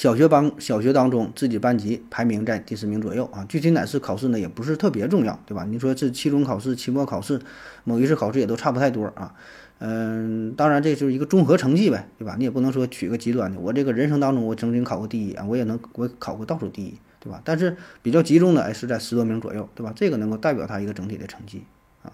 [0.00, 3.44] 小学班小学当中，自己班级排名在第十名左右啊。
[3.46, 5.66] 具体哪次考试呢，也不是特别重要，对吧？
[5.68, 7.38] 你说这期中考试、期末考试，
[7.84, 9.34] 某一次考试也都差不太多啊。
[9.78, 12.34] 嗯，当然这就是一个综合成绩呗，对吧？
[12.38, 17.42] 你也不能说取个极端的，我这个人生当中我曾经考过第一啊，我也能我考过倒数第一，对吧？
[17.44, 19.92] 但是比较集中的哎是在十多名左右，对吧？
[19.94, 21.64] 这个能够代表他一个整体的成绩
[22.02, 22.10] 啊。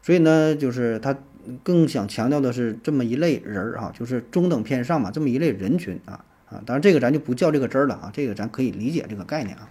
[0.00, 1.18] 所以呢，就是他
[1.64, 6.24] 更想强调的是这么一类人儿啊，就是中等偏上嘛，这么一类人群啊。
[6.50, 9.68] 啊，当然这个咱就不较这个真儿了啊，这个咱可以理解这个概念啊。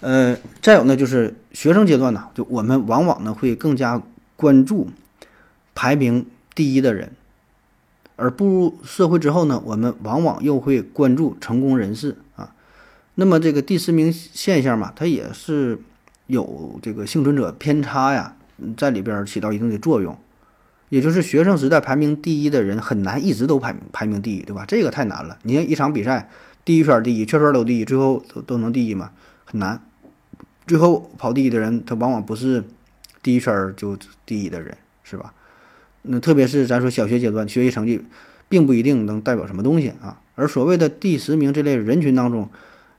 [0.00, 4.02] 呃，再有呢，就是学生阶段呢，就我们往往呢会更加
[4.34, 4.88] 关注
[5.74, 7.12] 排名第一的人，
[8.16, 12.54] 而步入社会之后呢，我们往往又会关注成功人士啊。
[13.16, 15.78] 那么这个第十名现象嘛，它也是
[16.26, 18.34] 有这个幸存者偏差呀，
[18.78, 20.18] 在里边起到一定的作用。
[20.90, 24.64] 也就是学生时代排名第一的人很难一直都排排名第一，对吧？
[24.68, 25.38] 这个太难了。
[25.44, 26.28] 你看一场比赛，
[26.64, 29.12] 第一圈第一，圈圈都第一，最后都都能第一吗？
[29.44, 29.80] 很难。
[30.66, 32.62] 最后跑第一的人，他往往不是
[33.22, 35.32] 第一圈就第一的人，是吧？
[36.02, 38.04] 那特别是咱说小学阶段，学习成绩
[38.48, 40.20] 并不一定能代表什么东西啊。
[40.34, 42.48] 而所谓的第十名这类人群当中，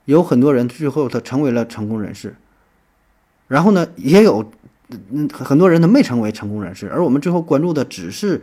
[0.05, 2.35] 有很多人最后他成为了成功人士，
[3.47, 4.51] 然后呢，也有
[5.11, 8.41] 嗯很多人他没成为成功人士，而我们最后关注的只是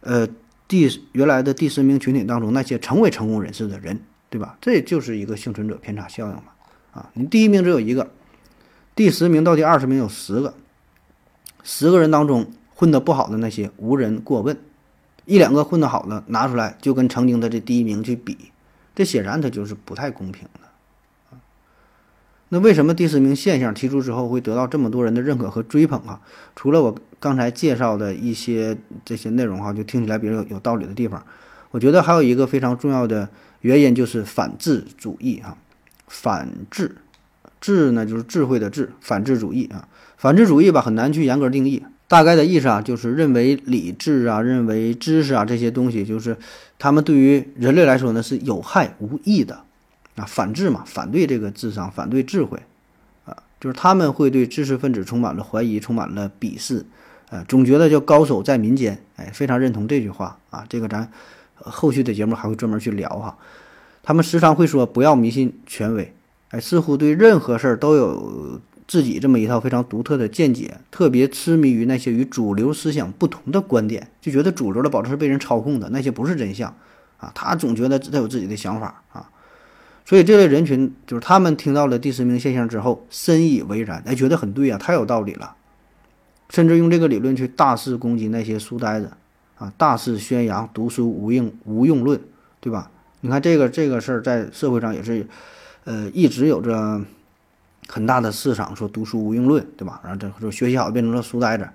[0.00, 0.26] 呃
[0.68, 4.56] 第原来的第十名群体当中那些成为成功人士的人，对吧？
[4.60, 6.42] 这就是一个幸存者偏差效应嘛。
[6.92, 8.10] 啊，你第一名只有一个。
[8.94, 10.54] 第十名到第二十名有十个，
[11.62, 14.56] 十个人当中混得不好的那些无人过问，
[15.26, 18.38] 一两个混得好的拿出来就跟曾经的这第一名去比，
[18.94, 20.60] 这显然他就是不太公平的
[22.48, 26.20] 那为什么第四名现象提出之后会得到这么多人的认可和追捧啊？
[26.54, 31.24] 除了我刚才介绍的一些这些内容哈，就听起来比较有有道理的地方，
[31.72, 33.28] 我觉得还有一个非常重要的
[33.62, 35.58] 原因就是反智主义哈，
[36.06, 36.96] 反智。
[37.58, 41.82] 智呢，就是智慧的智，反智主义啊，反智主义吧，很难去严格定义。
[42.06, 46.36] 大概的意思啊，就是认为理智啊，认为知识啊这些东西，就是
[46.78, 49.64] 他们对于人类来说呢是有害无益的
[50.16, 50.24] 啊。
[50.26, 52.60] 反智嘛，反对这个智商，反对智慧
[53.24, 56.84] 啊，就是他们会对知识分子充满了怀疑，充满了鄙视，
[57.30, 60.64] 呃，总觉得叫高手在民间，哎，非常认同这句话啊。
[60.68, 61.10] 这个咱
[61.54, 63.38] 后续的节目还会专门去聊哈。
[64.02, 66.12] 他们时常会说不要迷信权威。
[66.50, 76.72] 哎，似乎对任何事儿都有自己这么一套非常独特的见解，特别痴迷于那些与主流思想不同的观点，就觉得主流的保证是被人操控的，那些不是真相
[77.16, 77.32] 啊。
[77.34, 79.28] 他总觉得他有自己的想法啊，
[80.06, 85.56] 所以这类人群就是他们听到了第十名现象之后，深以为然，哎，觉得很对啊，太有道理了，
[86.48, 89.10] 甚至用这个理论去大肆攻击那些书呆子
[89.58, 92.18] 啊，大肆宣扬读书无用无用论，
[92.60, 92.90] 对吧？
[93.20, 95.26] 你看这个这个事儿在社会上也是。
[95.88, 97.00] 呃，一直有着
[97.86, 100.00] 很大的市场，说读书无用论，对吧？
[100.02, 101.68] 然后这说学习好变成了书呆子，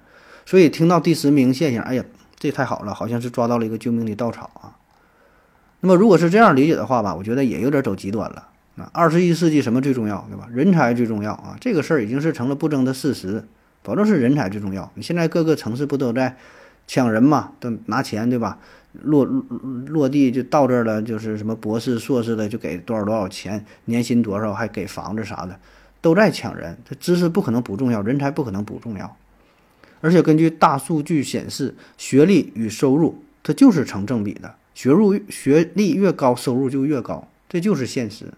[0.46, 2.04] 所以听到第十名现象，哎呀，
[2.38, 4.76] 这太好了，好像是抓到了一个救命的稻草啊。
[5.82, 8.90] 那么如果是这样理解的话吧，我觉得也有点走极端了啊。
[8.94, 10.48] 二十一世纪什么最重要，对吧？
[10.52, 13.44] 人才最重要啊，这个事儿已经是成了不争的事实，
[13.84, 14.90] 保证是人才最重要。
[14.96, 16.38] 你现在各个城市不都在
[16.88, 18.60] 抢人嘛，都拿钱，对吧？
[19.04, 19.24] 落
[19.88, 25.58] 落地就到这儿了，就是什么博士、硕士的就给多少多少钱，年薪多少，还给房子啥的，
[26.02, 26.78] 都在抢人。
[26.88, 29.16] 这知识不可能不重要，人才不可能不重要。
[30.02, 38.34] 而且根据大数据显示，学历与收入它就是成正比的，学入学历越高，收入就越高，这就是现实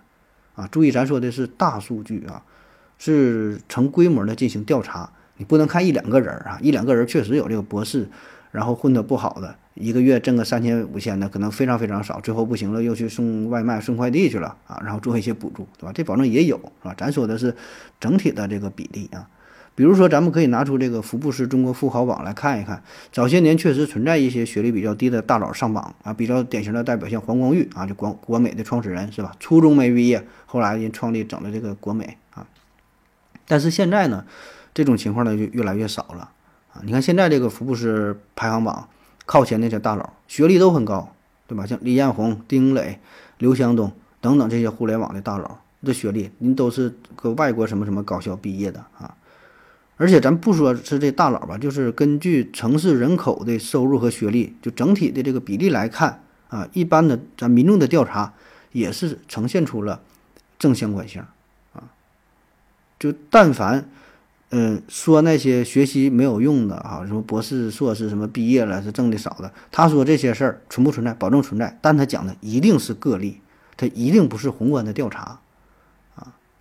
[0.56, 0.68] 啊！
[0.68, 2.44] 注意，咱说的是大数据啊，
[2.98, 8.10] 是成规模的进行调查，你不能看一两个人啊，一两个人确实有这个博士。
[8.52, 15.92] 然后混得不好的，一个月挣个三千五千的，可能非常非常少，最后不行了又去送外卖、送快递去了啊，然后做一些补助，对吧？
[15.92, 16.94] 这保证也有，是吧？
[16.96, 17.56] 咱说的是
[18.00, 19.28] 整体的这个比例啊。
[19.76, 29.36] 比如说，咱们可以拿出这个福布斯中国富豪榜来看一看，早些年确实存在一些学历比较低的大佬上榜啊，比较典型的代表像黄光裕啊，就国国美的创始人是吧？
[29.40, 32.46] 初中没毕业，后来人创立整了这个国美啊。
[33.48, 34.26] 但是现在呢，
[34.76, 36.30] 这种情况呢就越来越少了。
[36.74, 38.88] 啊，你看现在这个福布斯排行榜
[39.26, 41.16] 靠前那些大佬，学历都很高，
[41.48, 41.66] 对吧？
[41.66, 43.00] 像李彦宏、丁磊、
[43.40, 49.16] 刘强东等等这些互联网的大佬，这学历您都是个外国什么什么高校毕业的啊。
[49.98, 58.34] 而且咱不说是这大佬吧，就是根据城市人口的收入和学历，就整体的这个比例来看啊，一般的咱民众的调查
[58.72, 60.02] 也是呈现出了
[60.58, 61.24] 正相关性
[61.74, 61.84] 啊。
[63.00, 63.90] 就但凡。
[64.56, 71.12] 嗯，说那些学习没有用的啊，什么博士、硕士什么毕业了是挣的少的，他说这些事儿存不存在？
[71.16, 73.42] 保证存在，但他讲的一定是个例，
[73.76, 75.40] 他一定不是宏观的调查，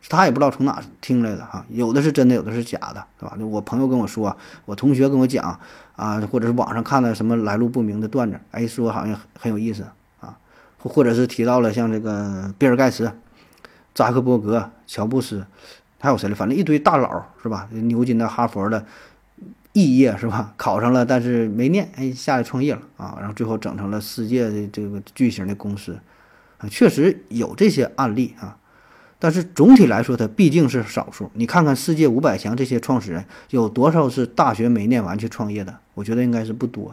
[0.09, 3.37] 他也不知道从哪听来的哈，有的是真的，有的是假的，是吧？
[3.41, 5.59] 我朋友跟我说，我同学跟我讲
[5.97, 9.85] 啊，或者是网上看的什么来路不明的段子，哎，说好像很有意思
[10.21, 10.37] 啊，
[10.79, 13.13] 或或者是提到了像这个比尔盖茨、
[13.95, 15.47] 扎克伯格、乔布斯。
[16.05, 16.35] 还有谁了？
[16.35, 17.69] 反正一堆大佬是吧？
[17.71, 18.85] 牛津的、哈佛的，
[19.73, 20.53] 肄业是吧？
[20.57, 23.17] 考上了，但是没念，哎，下来创业了啊！
[23.21, 25.97] 然后最后整成了世界的这个巨型的公司
[26.59, 28.59] 啊，确实有这些案例啊。
[29.23, 31.31] 但是总体来说，它毕竟是少数。
[31.35, 35.79] 你看看世界五百强这些创始人，有多少是大学没念完去创业的？
[35.95, 36.89] 我觉得应该是不多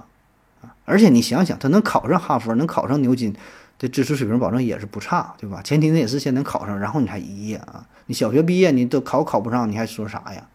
[0.61, 0.75] 啊。
[0.85, 3.33] 而且你想想，他能考上哈佛，能考上牛津，
[3.79, 5.63] 这知识水平保证也是不差，对吧？
[5.63, 7.87] 前提呢也是先能考上，然后你还一业啊。
[8.05, 10.47] 你小学毕业你都考考不上，你还说啥呀？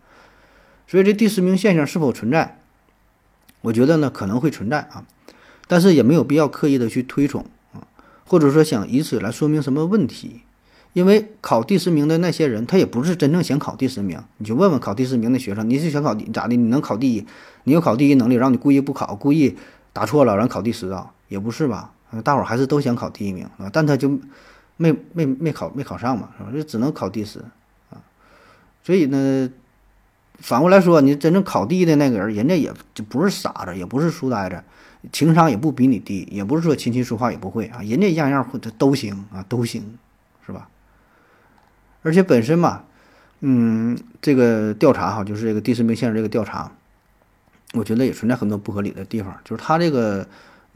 [0.87, 2.61] 所以这第十名现象是否存在？
[3.62, 5.05] 我觉得呢可能会存在啊，
[5.66, 7.83] 但是也没有必要刻意的去推崇啊，
[8.25, 10.43] 或者说想以此来说明什么问题。
[10.95, 14.18] 因为考第十名的那些人，他也不是真正想考第十名。
[14.38, 16.57] 你就问问考第十名的学生，你是想考第咋的？
[16.57, 17.26] 你能考第一？
[17.64, 19.57] 你有考第一能力，让你故意不考，故意
[19.92, 21.12] 答错了，然后考第十啊？
[21.28, 21.90] 也不是吧？
[22.22, 24.09] 大伙儿还是都想考第一名啊，但他就
[24.76, 26.51] 没没没考没考上嘛，是吧？
[26.53, 27.40] 就只能考第十
[27.90, 27.99] 啊。
[28.84, 29.51] 所以呢，
[30.38, 34.62] 反过来说，你真正考第一的那个人，人家也就不是傻子，也不是书呆子，
[35.11, 39.82] 情商也不比你低，也不是说琴棋书画也不会啊，人家样样会，都行啊，都行，
[42.05, 42.84] 而且本身嘛，
[43.40, 46.70] 嗯，这个调查哈，就是这个第四名线这个调查，
[47.72, 49.34] 我觉得也存在很多不合理的地方。
[49.42, 50.26] 就是他这个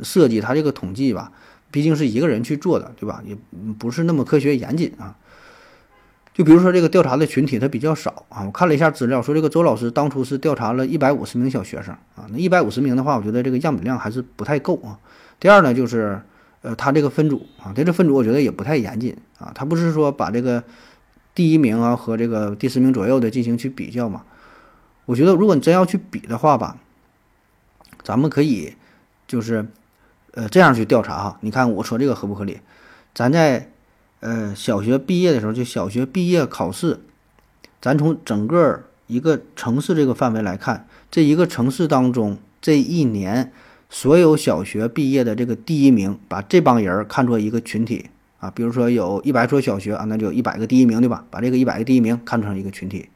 [0.00, 1.30] 设计，他这个统计吧，
[1.70, 3.22] 毕竟是一个人去做的，对吧？
[3.26, 3.36] 也
[3.78, 5.14] 不是那么科学严谨啊。
[6.32, 8.44] 就比如说这个调查的群体，它比较少啊。
[8.46, 12.24] 我看了一下资料，说这个周老师当初是调查了一百五十名小学生啊。
[12.30, 14.98] 那一百五十名的话，我觉得这个样本量还是不太够啊。
[15.38, 16.18] 第二呢，就是
[16.62, 19.52] 呃，他这个分组啊，他这分组我觉得也不太严谨啊。
[19.54, 20.64] 他不是说把这个。
[21.34, 24.24] 第一名啊和这个第十名左右的进行去比较嘛，
[25.06, 26.76] 我觉得如果你真要去比的话吧，
[28.02, 28.74] 咱们可以
[29.26, 29.66] 就是
[30.32, 32.58] 呃这样去调查哈，你看我说这个合不合理？
[33.14, 33.70] 咱在
[34.20, 37.00] 呃小学毕业的时候，就小学毕业考试，
[37.80, 43.52] 咱从整个一个城市这个范围来看，这一个城市当中这一年
[43.88, 48.10] 所有小学毕业的这个第一名，把这帮人看作一个群体。
[48.38, 51.24] 啊，比如说有一百所小学啊，那就有一百个第一名，对吧？
[51.30, 53.08] 把这个一百个第一名看成一个群体，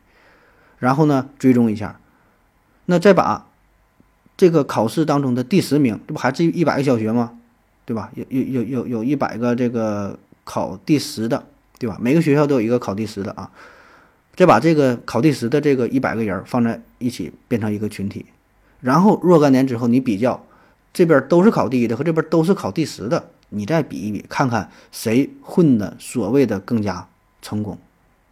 [0.78, 2.00] 然后呢追踪一下，
[2.86, 3.46] 那再把
[4.36, 7.38] 这个考试当中的第十名，这不还是一百个小学吗？
[7.84, 8.10] 对吧？
[8.14, 11.46] 有有有有有一百个这个考第十的，
[11.78, 11.96] 对吧？
[12.00, 13.50] 每个学校都有一个考第十的啊，
[14.34, 18.26] 再把这个考第十的这个一百个人放在一起变成一个群体，
[18.80, 20.44] 然后若干年之后你比较，
[20.92, 23.30] 这边都是考第一的和这边都是考第十的。
[23.52, 27.06] 你再比一比，看看谁混的所谓的更加
[27.40, 27.78] 成功。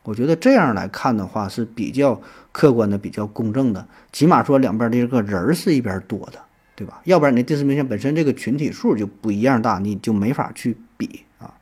[0.03, 2.21] 我觉得这样来看的话是比较
[2.53, 3.87] 客观的、比较公正的。
[4.11, 6.41] 起码说两边的这个人儿是一边多的，
[6.75, 7.01] 对吧？
[7.05, 11.53] 要不然你第四名线本身这个群体数就不一样大，你就没法去比啊。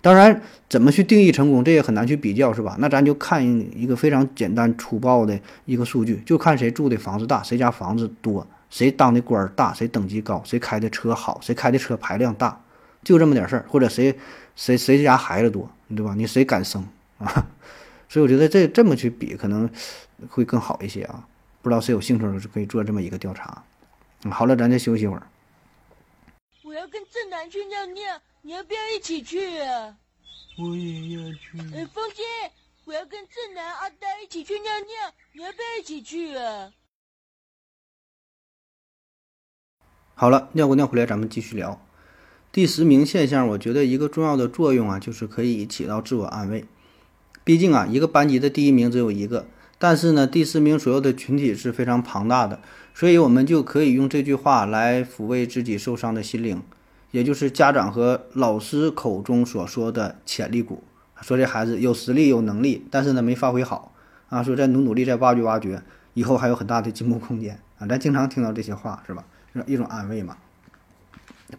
[0.00, 2.76] 当然，怎么去定义成功，这也很难去比较，是吧？
[2.80, 12.60] 那咱就看一个非常简单粗暴的一个数据，就看谁住的房子大，谁家房子多，谁当的官儿大，谁等级高，谁开的车好，谁开的车排量大。
[13.02, 14.18] 就这么点事儿，或者谁
[14.54, 16.14] 谁谁家孩子多，对吧？
[16.16, 16.86] 你谁敢生
[17.18, 17.46] 啊？
[18.08, 19.68] 所以我觉得这这么去比可能
[20.28, 21.26] 会更好一些啊。
[21.62, 23.64] 不知道谁有兴趣是可以做这么一个调查。
[24.30, 25.26] 好了，咱再休息一会儿。
[26.62, 29.96] 我要跟正南去尿尿，你要不要一起去啊？
[30.58, 31.58] 我也要去。
[31.74, 32.22] 哎，风姐，
[32.84, 36.70] 我要跟正南、阿呆一起去尿尿，你要不要一起去啊？
[40.14, 41.80] 好了，尿过尿回来，咱们继续聊。
[42.52, 46.66] 第十名现象，我觉得一个重要的作用啊，就是可以起到自我安慰。
[47.44, 49.46] 毕竟啊，一个班级的第一名只有一个，
[49.78, 52.60] 但是呢，第十名左右的群体是非常庞大的，
[52.92, 56.62] 所以我们就可以用这句话来抚慰自己受伤的心灵，
[57.10, 60.84] 也就是家长和老师口中所说的潜力股，
[61.22, 63.94] 说这孩子有实力、有能力，但是呢没发挥好
[64.28, 65.82] 啊，说再努努力、再挖掘挖掘，
[66.12, 67.86] 以后还有很大的进步空间啊。
[67.86, 69.24] 咱经常听到这些话，是吧？
[69.66, 70.36] 一种安慰嘛。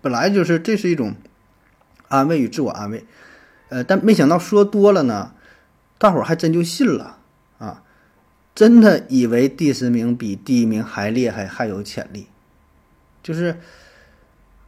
[0.02, 1.16] 本来就是，这是一种
[2.08, 3.06] 安慰与自我安慰，
[3.70, 5.34] 呃，但没想到说多了呢，
[5.98, 7.18] 大伙儿还真就信了
[7.58, 7.84] 啊，
[8.54, 12.28] 真的以为第十名比第一名还厉害，还有潜力，
[13.22, 13.58] 就是，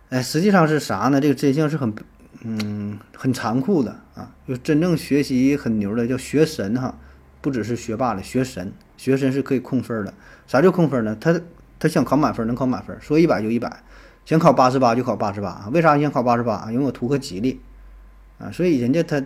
[0.09, 1.19] 哎，实际上是啥呢？
[1.19, 1.93] 这个真相是很，
[2.41, 6.97] 嗯，很残酷的啊，就真正学习很牛的叫学神哈，
[7.41, 10.13] 不只是学霸了，学神，学神是可以控分的。
[10.47, 11.17] 啥叫控分呢？
[11.19, 11.41] 他
[11.77, 13.83] 他想考满分能考满分，说一百就一百。
[14.25, 16.67] 想考八十八就考八十八，为啥想考八十八？
[16.71, 17.61] 因为我图个吉利，
[18.39, 19.23] 啊，所以人家他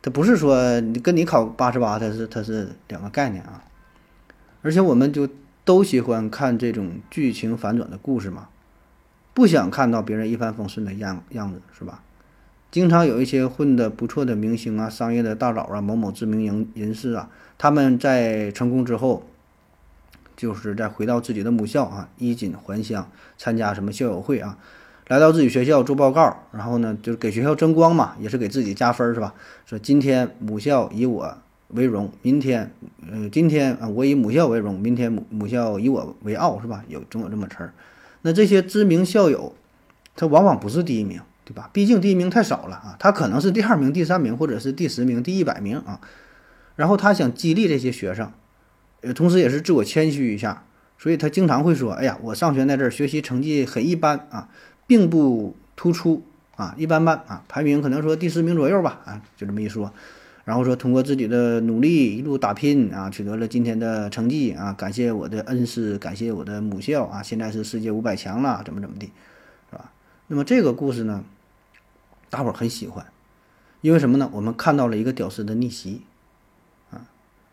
[0.00, 3.62] 他不是说你跟你考八十八，他是他是两个概念啊。
[4.62, 5.28] 而且我们就
[5.66, 8.48] 都喜欢看这种剧情反转的故事嘛，
[9.34, 12.02] 不想看到别人一帆风顺的样样子，是吧？
[12.70, 17.28] 经常有一些混得不错的明星啊、商业的大佬啊、某某知名人人士啊，
[17.58, 19.24] 他们在成功之后。
[20.42, 24.58] 就是再回到自己的母校啊，衣锦还乡，参加什么校友会啊，
[25.06, 29.34] 来到自己学校做报告，然后呢，就是给学校争光嘛，也是给自己加分，是吧？
[29.64, 31.38] 说今天母校以我
[31.68, 32.72] 为荣，明天，
[33.08, 36.82] 呃，今天啊，我以母校为荣，明天母母校以我为傲，是吧？
[36.88, 37.72] 有总有这么词儿。
[38.22, 39.54] 那这些知名校友，
[40.16, 41.70] 他往往不是第一名，对吧？
[41.72, 46.00] 毕竟第一名太少了啊，他可能是第二名、第三名，或者是第十名、第一百名啊。
[46.74, 48.32] 然后他想激励这些学生，
[49.02, 50.64] 呃，同时也是自我谦虚一下，
[50.98, 54.48] 所以他经常会说：“哎呀，我上学那阵儿学习成绩很一般啊，
[54.86, 56.22] 并不突出
[56.56, 59.92] 啊，一般般啊，排名可能说第十名左右吧啊，就这么一说。”
[60.44, 69.12] 然后说通过自己的努力一路打拼啊，取得了今天的成绩啊，感谢我的恩师，感谢我的母校啊，现在是世界五百强了，怎么怎么地，
[69.70, 69.92] 是吧？
[70.26, 71.24] 那么这个故事呢，
[72.28, 73.06] 大伙儿很喜欢，
[73.82, 74.28] 因为什么呢？
[74.32, 76.02] 我们看到了一个屌丝的逆袭。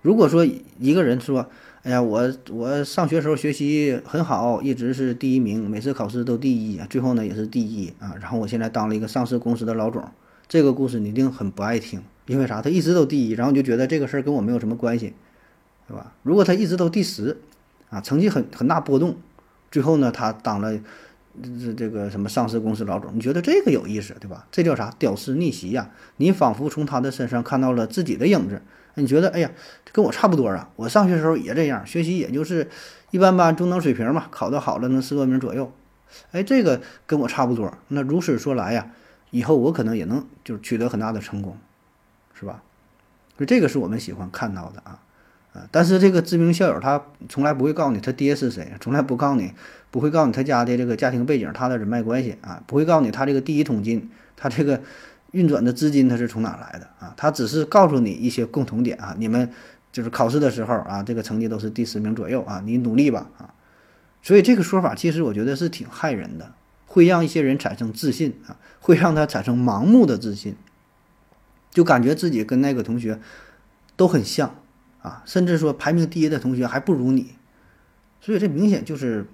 [0.02, 0.46] 如果说
[0.80, 1.50] 一个人说，
[1.84, 10.04] 哎呀，我我上学时候学习很好，一直是第一名，每次考试都第一，最后呢也是第一啊，然后我现在当了一个上市公司的老总，
[10.48, 12.02] 这个故事你一定很不爱听。
[12.28, 12.62] 因为啥？
[12.62, 15.14] 他一直都第一，然后你就觉得这个事儿跟我没有什么关系，
[15.88, 16.14] 对吧？
[16.22, 17.38] 如果他一直都第十，
[17.90, 19.18] 啊，成绩很很大波动，
[19.72, 20.80] 最后呢，他当了
[21.42, 24.46] 这这个什么上市公司老总，你觉得这个有意思，对吧？
[24.52, 24.94] 这叫啥？
[25.00, 25.90] 屌丝逆袭呀！
[26.18, 28.62] 你仿佛从他的身上看到了自己的影子，
[29.00, 29.50] 你觉得，哎呀，
[29.92, 30.70] 跟我差不多啊！
[30.76, 32.70] 我上学时候也这样，学习也就是
[33.12, 35.72] 一般般，中等水平嘛，考得好了能十多名左右，
[36.32, 37.74] 哎，这个跟我差不多。
[37.88, 38.92] 那如此说来呀，
[39.32, 41.58] 以后我可能也能就是取得很大的成功。
[42.40, 42.64] 是吧？
[43.36, 45.00] 所以这个是我们喜欢看到的啊，
[45.52, 45.68] 啊！
[45.72, 49.52] 但是这个知名校友他从来不会告诉你他爹是谁，从来不告诉你，
[49.92, 54.82] 不会告诉你他家的这个家庭背景，他的人脉关系啊，不会告诉你他这个第一桶金，他这个
[55.32, 57.14] 运转的资金他是从哪来的啊？
[57.16, 59.52] 他只是告诉你一些共同点啊，你们
[59.92, 63.54] 就是考试的时候啊，这个成绩都是第十名左右啊，你努力吧啊！
[64.22, 66.54] 所以这个说法其实我觉得是挺害人的，
[66.86, 70.56] 会让一些人产生自信啊，会让他产生盲目的自信。
[71.72, 73.20] 就感觉自己跟那个同学
[73.96, 74.56] 都很像
[75.04, 77.36] 啊，甚至说排名第一的同学还不如你，
[78.20, 79.28] 所以这明显就是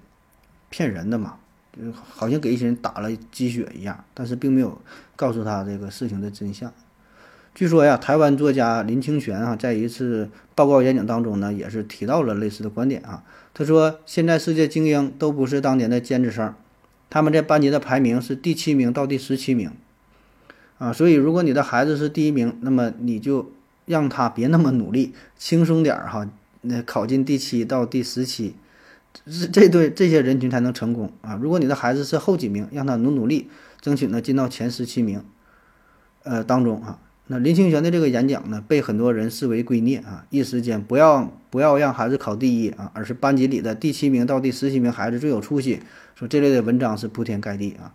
[0.68, 1.38] 骗人的嘛，
[2.02, 4.80] 好像给一些人打了鸡血一样，但是并没有
[5.14, 6.72] 告诉他这个事情的真相。
[7.54, 13.24] 据说呀，台湾作家林清玄啊，在一次报告演讲当中呢，也是提到了类似的观点啊。
[13.54, 16.54] 他说，现在世界精英都不是当年的尖子生，
[17.08, 19.70] 他们在班级的排名是第七名到第十七名。
[20.76, 23.50] 啊，所以如果你的孩子是第一名，那么你就
[23.86, 26.28] 让他别那么努力，轻松点儿哈。
[26.60, 28.54] 那考进第七到第十七，
[29.24, 31.38] 这这对这些人群才能成功啊。
[31.40, 33.48] 如果你的孩子是后几名，让他努努力，
[33.80, 35.22] 争取呢进到前十七名，
[36.24, 36.98] 呃当中啊。
[37.28, 40.26] 那林清玄的这个演讲呢，被很多人视为圭臬啊。
[40.30, 45.80] 一时间不要不要让孩子考第一啊，而是班级里的第七名到第十七名孩子最有出息。
[46.14, 47.92] 说这类的文章是铺天盖地啊。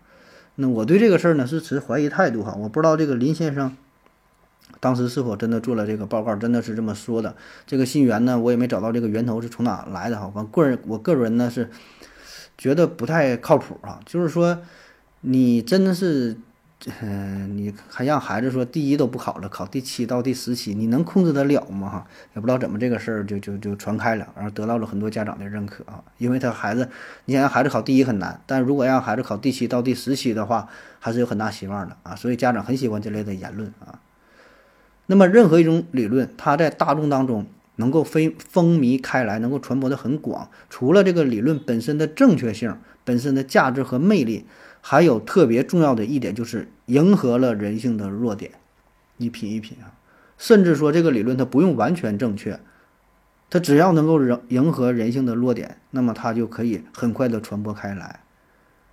[0.55, 3.75] 那我对这个事儿呢是持怀疑态度哈，我不知道这个林先生
[4.79, 7.35] 当时是否真的做了这个报告，真的是这么说的。
[7.67, 10.31] 这个信源呢，我也没找到这个源头是从哪来的哈。
[10.33, 11.69] 我个人我个人呢是
[12.57, 14.59] 觉得不太靠谱啊，就是说
[15.21, 16.37] 你真的是。
[16.99, 21.87] 嗯，你还让孩子说第一都不考了，考第七到第十七，你能控制得了吗？
[21.87, 26.03] 哈，也不知道怎么这个事儿就就就传开了，然后得到了很多家长的认可啊。
[26.17, 26.89] 因为他孩子，
[27.25, 30.67] 你想让孩子考第一很难，但如果让孩子考第七到第十七的话，
[30.97, 32.15] 还是有很大希望的啊。
[32.15, 33.99] 所以家长很喜欢这类的言论啊。
[35.11, 37.45] 那么任何一种理论，它在大众当中
[37.75, 44.45] 能够飞风靡开来，能够传播的很广，除了这个理论本身的正确性、本身的价值和魅力。
[44.83, 48.53] 还有特别重要的一点，就是迎合了人性的弱点。
[49.17, 49.93] 你品一品啊，
[50.39, 52.59] 甚至说这个理论它不用完全正确，
[53.51, 58.20] 它只要能够迎迎合人性的弱点，那么它就可以很快的传播开来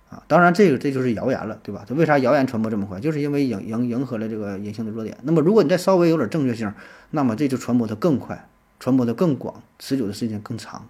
[0.09, 0.23] 啊。
[0.27, 1.85] 当然，这个这就是谣言了，对吧？
[1.87, 2.99] 它为啥谣言传播这么快？
[2.99, 5.17] 就是因为迎迎迎合了这个人性的弱点。
[5.23, 6.73] 那么如果你再稍微有点正确性，
[7.11, 8.49] 那么这就传播的更快，
[8.79, 10.87] 传播的更广，持久的时间更长。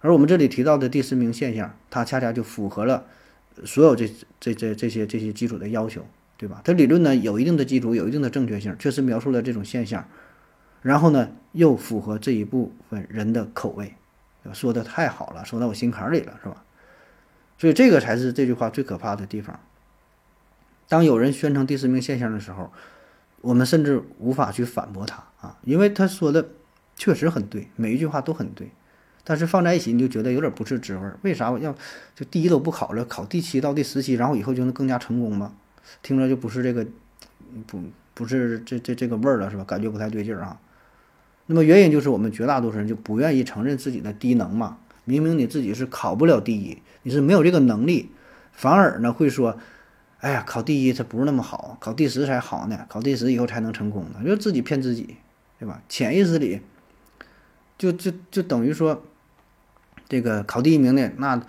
[0.00, 3.04] 而我们这里提到的第十名现象，它恰恰就符合了。
[3.64, 4.08] 所有这
[4.38, 6.06] 这这这些这些基础的要求，
[6.36, 6.60] 对吧？
[6.62, 10.06] 它理论呢有一定的基础，有一定的正确性，确实描述了这种现象，
[10.80, 13.94] 然后呢又符合这一部分人的口味，
[14.52, 16.62] 说的太好了，说到我心坎里了，是吧？
[17.58, 19.58] 所以这个才是这句话最可怕的地方。
[20.88, 22.72] 当有人宣称第四名现象的时候，
[23.40, 26.48] 我们甚至无法去反驳他啊，因为他说的
[26.96, 28.70] 确实很对，每一句话都很对。
[29.24, 31.74] 但是放在一起你就觉得有点不是滋味儿，为啥我要
[32.14, 35.52] 就第一都不考了，考第七到第十七，然后以后就能更加成功吗？
[36.02, 36.86] 听着就不是这个，
[37.66, 37.82] 不
[38.14, 39.64] 不是这这这个味儿了，是吧？
[39.64, 40.58] 感觉不太对劲儿啊。
[41.44, 44.78] 那么原因就是我们绝大多数人就不愿意承认自己的低能嘛。
[45.08, 48.10] 明明你自己是考不了第一，你是没有这个能力，
[48.52, 49.58] 反而呢会说，
[50.20, 55.16] 哎呀，考第一它不是那么好，考第十才好呢，考第十以后才能成功呢，就自己骗自己，
[55.58, 55.80] 对吧？
[55.88, 56.60] 潜意识里
[57.78, 59.02] 就就就等于说，
[60.08, 61.40] 这个考第一名的那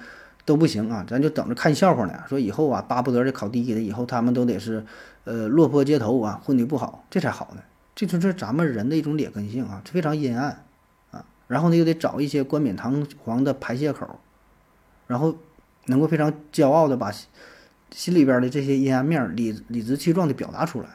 [0.45, 2.24] 都不行啊，咱就等着看笑话呢。
[2.28, 4.86] 说以后啊，巴不得这考第一的以后他们都得是
[5.26, 7.62] 呃落魄街头啊，混的不好，这才好呢。
[7.95, 10.64] 这就是咱们人的一种劣根性啊，非常阴暗。
[11.50, 14.20] 然后呢，又得找一些冠冕堂皇的排泄口，
[15.08, 15.36] 然后
[15.88, 17.12] 能够非常骄傲的把
[17.91, 20.88] 心里边的这些阴暗面理理直气壮的表达出来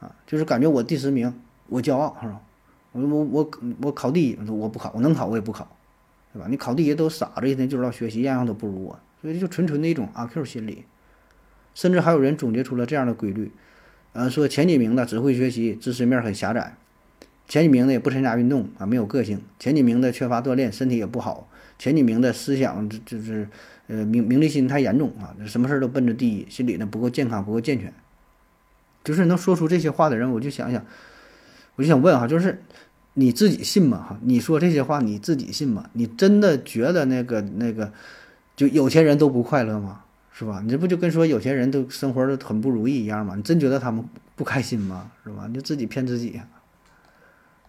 [0.00, 1.32] 啊，就是感觉我第十名，
[1.68, 2.40] 我骄傲是吧？
[2.92, 3.50] 我我我
[3.80, 5.66] 我考第一，我不考，我能考我也不考，
[6.32, 6.46] 对吧？
[6.50, 10.84] 你考第一都傻子，一天就知道学习，样样都不如我，所以就纯纯的一种阿 Q 心理。
[11.74, 13.50] 甚至还有人总结出了这样的规律，
[14.12, 16.76] 呃，说前几名的只会学习，知识面很狭窄；
[17.46, 21.46] 前几名的也不参加运动啊，没有个性；前几名的缺乏锻炼，身体也不好；
[21.78, 23.46] 前几名的思想就就是
[23.86, 27.92] 呃名名利心太严重啊，什么事儿都奔着第一，心理呢不够健康，不够健全。
[29.04, 30.84] 就是能说出这些话的人，我就想想，
[31.76, 32.62] 我就想问哈，就是
[33.12, 33.98] 你自己信吗？
[34.08, 35.90] 哈，你说这些话你自己信吗？
[35.92, 37.92] 你真的觉得那个那个
[38.56, 40.00] 就有钱人都不快乐吗？
[40.32, 40.60] 是吧？
[40.64, 43.34] 你这不就跟说有钱人都生活的很不如意一样吗？
[43.36, 44.02] 你真觉得他们
[44.34, 45.12] 不开心吗？
[45.22, 45.44] 是吧？
[45.46, 46.40] 你就自己骗自己。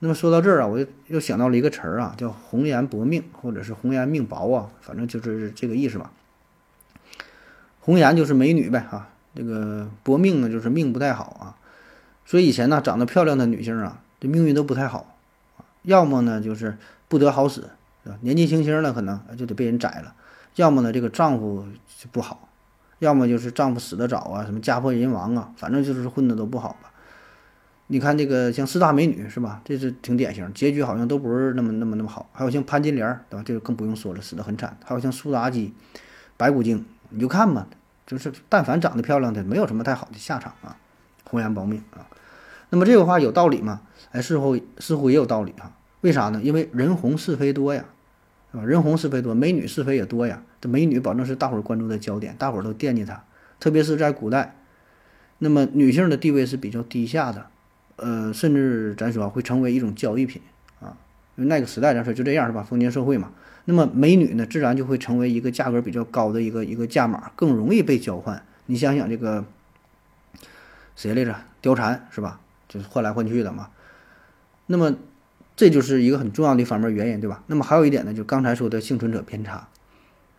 [0.06, 6.12] 那么说到这儿啊，我又又想到了一个词儿啊，叫“红颜薄命”或者是“红颜命薄”啊，反正就是这个意思吧。
[7.80, 11.58] 红颜就是美女呗，哈，这个薄命呢就是命不太好啊。
[12.24, 15.18] 所以以前呢，长得漂亮的女性啊，这命运都不太好，
[15.82, 16.78] 要么呢就是
[17.08, 17.72] 不得好死，
[18.22, 20.14] 年纪轻轻的可能就得被人宰了，
[20.54, 21.66] 要么呢这个丈夫
[21.98, 22.48] 就不好。
[23.00, 26.92] 要么就是丈夫死得早啊，什么家破人亡啊，反正就是混的都不好吧。
[27.88, 29.62] 你看这个像四大美女是吧？
[29.64, 32.28] 这是挺典型，结局好像都不是那么那么那么好。
[32.34, 33.44] 还有像潘金莲对吧？
[33.46, 34.76] 这个更不用说了，死得很惨。
[34.84, 35.74] 还有像苏妲己、
[36.36, 37.68] 白骨精，你就看吧，
[38.08, 40.76] 就是但凡长得漂亮的，没有什么太好的下场啊，
[41.30, 42.08] 红颜薄命啊。
[42.72, 43.82] 那么这个话有道理吗？
[44.12, 45.72] 哎，似乎似乎也有道理哈。
[46.02, 46.42] 为啥呢？
[46.44, 47.86] 因为人红是非多呀。
[48.52, 50.42] 是吧，人红是非多，美女是非也多呀。
[50.60, 53.24] 这美女保证是大伙儿关注的焦点，大伙儿都惦记她。
[53.60, 54.56] 特别是在古代，
[55.38, 57.48] 那么女性的地位是比较低下的，
[57.98, 60.42] 呃，甚至咱说会成为一种交易品
[60.80, 60.98] 啊。
[61.36, 62.64] 因为那个时代咱说就这样是吧？
[62.64, 63.32] 封建社会嘛。
[63.66, 68.44] 那么美女呢，自然就会成为一个价格比较高的一个一个价码，更容易被交换。
[68.66, 69.46] 你想想这个
[70.96, 71.36] 谁来着？
[71.62, 72.40] 貂蝉是吧？
[72.68, 73.70] 就是换来换去的嘛。
[74.68, 74.96] 那么。
[75.58, 77.42] 这就是一个很重要的一方面原因，对吧？
[77.48, 79.70] 那么还有一点呢，就刚才说的幸存者偏差，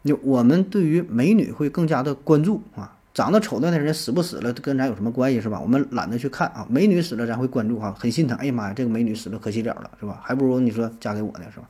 [0.04, 5.58] 就我们对于美女会更加的关注啊，长得丑的那人死不死了跟咱有什么关系是吧？
[5.58, 10.20] 我们懒得去看啊，美女死了咱会关注哈，很心疼，哎呀妈呀，这个美女死了可惜了了是吧？
[10.22, 11.66] 还不如你说嫁给我呢是吧？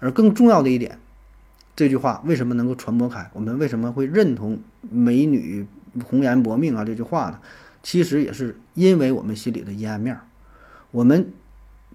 [0.00, 0.98] 而更重要的一点，
[1.74, 3.30] 这句话为什么能够传播开？
[3.32, 5.66] 我们为什么会认同“美女
[6.04, 7.40] 红颜薄命”啊这句话呢？
[7.82, 10.18] 其实也是因为我们心里的阴暗面，
[10.90, 11.32] 我们。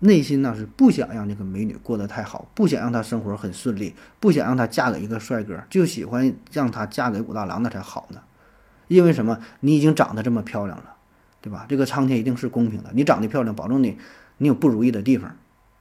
[0.01, 8.21] 内心呢是不想让这个美女过得太好，不想让她生活很顺利，不想让她嫁给一个帅哥，就喜欢让她嫁给武大郎那才好呢。
[8.89, 9.39] 因为什么？
[9.61, 10.95] 你已经长得这么漂亮了，
[11.39, 11.65] 对吧？
[11.69, 12.89] 这个苍天一定是公平的。
[12.93, 13.97] 你长得漂亮，保证你
[14.39, 15.33] 你有不如意的地方，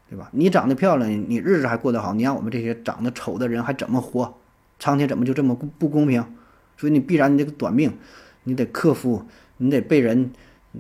[0.09, 0.29] 对吧？
[0.33, 4.33] 你长得漂亮，你日子还过得好，你让我们这些长得丑的人还怎么活？
[4.79, 6.25] 苍天怎么就这么不公平？
[6.77, 7.93] 所以你必然你这个短命，
[8.45, 10.31] 你得克服，你得被人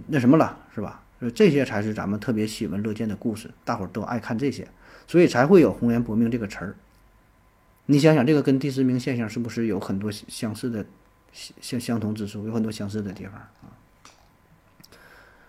[0.06, 1.02] 那什么了，是吧？
[1.34, 4.68] 这些才是咱们特别喜闻乐见的故事，大伙儿都爱看这些，
[5.08, 6.76] 所以才会有“红颜薄命”这个词儿。
[7.86, 10.86] 你想想，这个跟第十名现象是不是有很多相似的
[11.32, 12.46] 相相相同之处？
[12.46, 13.76] 有很多相似的地方啊。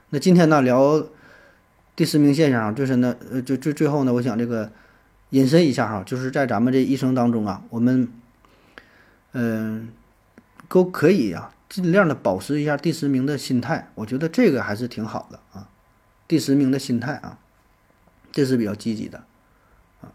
[0.09, 1.05] 那今天呢，聊
[1.95, 4.71] 第十名现象，就是呢，呃，就最最后呢，我想这个
[5.30, 8.11] 引申一下哈，就是在咱们这一生当中啊，我们
[9.34, 9.89] 嗯，
[10.67, 11.53] 都可以啊。
[11.69, 15.69] 尽量的保持一下第十名的心态，我觉得这个还是挺好的啊。
[16.27, 17.38] 第十名的心态啊，
[18.32, 19.23] 这是比较积极的
[20.01, 20.09] 啊。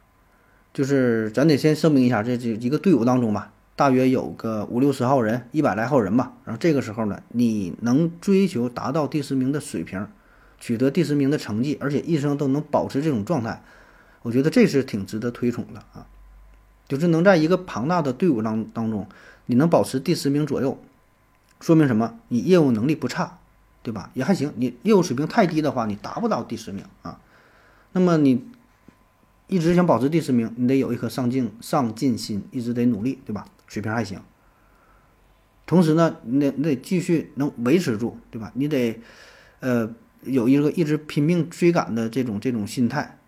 [0.72, 6.32] 就是咱得先声明一下，这这一个队伍当中吧，大约有个五六十号人，一百来号人吧。
[6.44, 10.06] 然后这个时候呢，你能追求达到第十名的水平，
[10.60, 13.62] 取得第十名的成绩，而且一生都能保持这种状态，
[14.22, 16.06] 我觉得这是挺值得推崇的啊。
[16.86, 19.08] 就是能在一个庞大的队伍当当中，
[19.46, 20.78] 你能保持第十名左右。
[21.60, 22.18] 说明什么？
[22.28, 23.38] 你业务能力不差，
[23.82, 24.10] 对吧？
[24.12, 24.52] 也还行。
[24.56, 27.18] 你业务水平太低的话，你达不到第十名啊。
[27.92, 28.44] 那么你
[29.46, 33.46] 一直想保持第十名，你得有一颗上进上进心，一直得努力，对吧？
[33.66, 34.20] 水平还行。
[35.66, 38.52] 同时呢，你得你得继续能维持住，对吧？
[38.54, 39.00] 你得
[39.60, 43.18] 呃有一个一直拼命追赶的这种这种心态。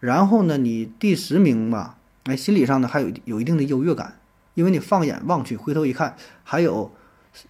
[0.00, 4.18] 然后呢，你第十名吧，哎，心理上呢还有有一定的优越感。
[4.54, 6.90] 因为你放眼望去，回头一看，还有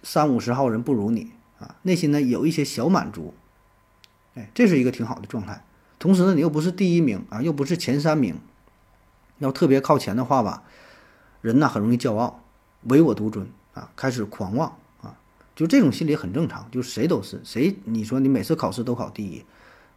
[0.03, 3.33] 三五十号人不如你啊，内心呢有一些小满足，
[4.35, 5.63] 哎，这是一个挺好的状态。
[5.97, 8.35] 同时呢，你又不是第一名啊，又不是前三名，
[9.39, 10.61] 要特别靠前的话吧，
[11.41, 12.43] 人呐很容易骄傲，
[12.83, 15.17] 唯我独尊啊，开始狂妄啊，
[15.55, 19.45] 就这种心理很正常，就谁都是谁，你说你每次考试都考第一，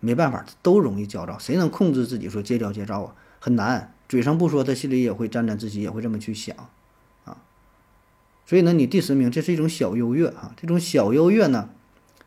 [0.01, 3.15] 没办法，都容易焦躁，谁能控制自己说戒骄戒躁啊？
[3.41, 6.57] 很难，嘴上不说，他心里也会沾沾自喜，也会这么去想
[7.25, 7.37] 啊。
[8.47, 10.55] 所以呢，你第十名，这是一种小优越啊。
[10.57, 11.69] 这种小优越呢，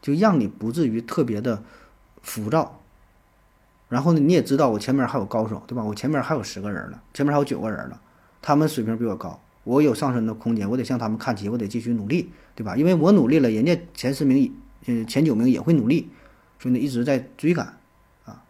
[0.01, 1.63] 就让你不至于特别的
[2.21, 2.81] 浮躁。
[3.87, 5.83] 然后呢，你也知道我前面还有高手，对吧？
[5.83, 7.97] 我前面还有十个人呢，前面还有九个人呢，
[8.45, 12.77] 他们水平比我高，我有上升的空间，我得向他们看齐，我得继续努力，对吧？
[12.77, 14.53] 因为我努力了，人家前十名，
[14.85, 16.07] 嗯，前九名也会努力，
[16.59, 17.75] 所以呢，一直在追赶
[18.23, 18.43] 啊。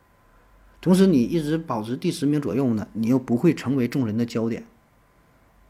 [0.81, 4.65] 同时，你一直保持第十名左右呢，你又不会成为众人的焦点。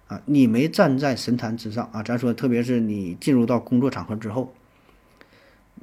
[0.07, 2.01] 啊，你没站在神坛之上啊！
[2.01, 4.51] 咱说，特别是你进入到工作场合之后，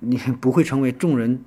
[0.00, 1.44] 你不会成为众人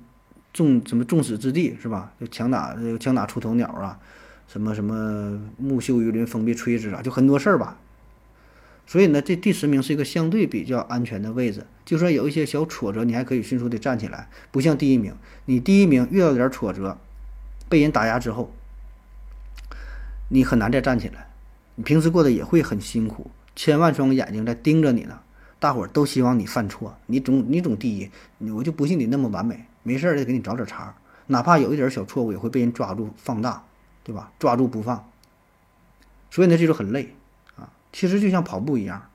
[0.54, 2.12] 众什么众矢之的，是吧？
[2.18, 4.00] 就强打枪打出头鸟啊，
[4.48, 7.78] 什么什么木秀于林，风必摧之啊，就很多事儿吧。
[8.86, 15.12] 所以呢，这第十名是一个相对比较安全的位置，就算有一些小挫折，你还可以迅速的站起来，不像第一名，
[15.46, 16.96] 你第一名遇到点挫折，
[17.68, 18.54] 被人打压之后，
[20.28, 21.26] 你很难再站起来。
[21.74, 25.18] 你平时过得也会很辛苦，千万双眼睛在盯着你呢，
[25.58, 28.08] 大伙儿都希望你犯错，你总你总第一，
[28.52, 30.94] 我就不信你那么完美，没事儿得给你找点茬，
[31.26, 33.64] 哪怕有一点小错误也会被人抓住放大，
[34.06, 34.30] 对吧？
[34.38, 35.10] 抓住不放，
[36.30, 37.12] 所以呢，这就很累
[37.56, 37.68] 啊。
[37.92, 39.10] 其实就像跑步一样，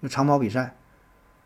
[0.00, 0.78] 那长跑比赛，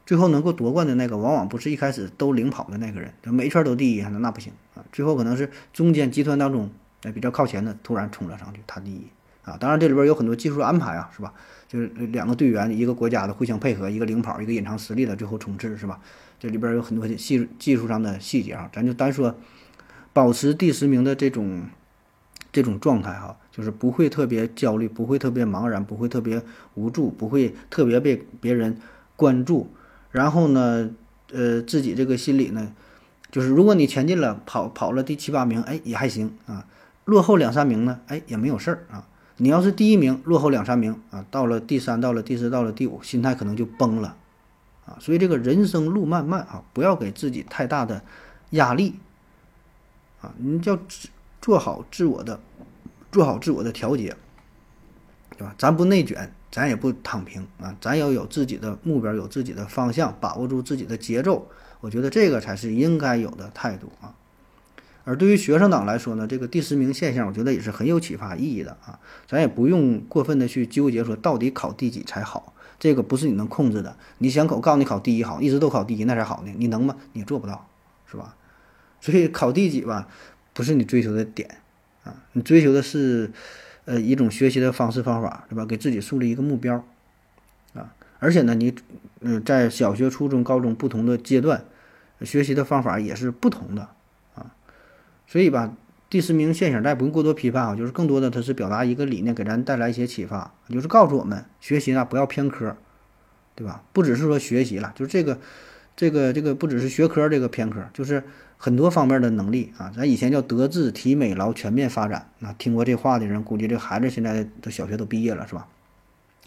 [0.07, 4.85] 最后能够夺冠的那个，往往不是一开始都领跑的那个人，他每一圈都第一，那那不行啊。
[4.93, 6.71] 最后可能是中间集团当中
[7.03, 9.05] 哎比较靠前的突然冲了上去，他第一。
[9.43, 11.35] 啊，当然这里边有很多技术安排啊，是吧？
[11.67, 16.01] 就是两个队员，一个国家的互相配合，一个领跑，一个隐藏实力的最后冲刺，是吧？
[16.39, 19.35] 这里边有很多细技术上的细节啊，咱就单说
[20.15, 21.65] 保持第十名的这种
[22.55, 26.41] 这种状态哈，就是不会特别焦虑，不会特别茫然，不会特别
[26.75, 28.79] 无助，不会特别被别人
[29.17, 29.69] 关注。
[30.13, 30.89] 然后呢，
[31.33, 32.73] 呃，自己这个心理呢，
[33.33, 36.65] 就是如果你前进了，跑跑了第七八名，哎，也还行啊；
[37.05, 39.09] 落后两三名呢，哎，也没有事儿啊。
[39.39, 44.17] 你要是第一名，落后两三名啊，到了第三，到了第四，到了第五，心态可能就崩了，
[44.87, 48.01] 啊，所以这个人生路漫漫啊，不要给自己太大的
[48.51, 48.95] 压力，
[50.21, 50.79] 啊，你叫
[51.45, 52.41] 做好自我的，
[53.13, 54.17] 做好自我的调节，
[55.37, 55.55] 对吧？
[55.59, 61.47] 咱不内卷，咱也不躺平啊，咱要有自己的目标，有自己的方向，把握住自己的节奏，
[61.81, 64.15] 我觉得这个才是应该有的态度啊。
[65.05, 68.99] 而对于学生党来说呢，这个第十名现象，我觉得也是很有启发意义的啊。
[69.29, 73.95] 咱也不用过分的去纠结说到底考第几才好，这个不是你能控制的。
[74.17, 76.97] 你想考，告诉你考第一好，一直都考第一那才好呢，你能吗？
[77.13, 77.69] 你做不到，
[78.07, 78.35] 是吧？
[79.03, 80.09] 所以考第几吧，
[80.55, 81.59] 不是你追求的点
[82.05, 83.31] 啊，你追求的是，
[83.85, 85.67] 呃，一种学习的方式方法，对吧？
[85.67, 86.83] 给自己树立一个目标
[87.75, 87.93] 啊。
[88.21, 88.75] 而且呢，你，
[89.21, 91.65] 嗯，在小学、初中、高中不同的阶段，
[92.23, 93.89] 学习的方法也是不同的
[94.35, 94.55] 啊。
[95.27, 95.77] 所以吧，
[96.09, 102.77] 第十名现象咱也不用过多批判啊，就是更多的它是表达一个理念，给咱带来一些启发，就是告诉我们学习呢不要偏科，
[103.55, 103.83] 对吧？
[103.93, 105.39] 不只是说学习了，就是这个，
[105.97, 108.23] 这个，这个不只是学科这个偏科，就是
[108.57, 109.93] 很多方面的能力啊。
[109.97, 115.69] 咱以前叫德智体美劳全面发展，那听过这话的人，估计这孩子现在都小学都毕业了，是吧？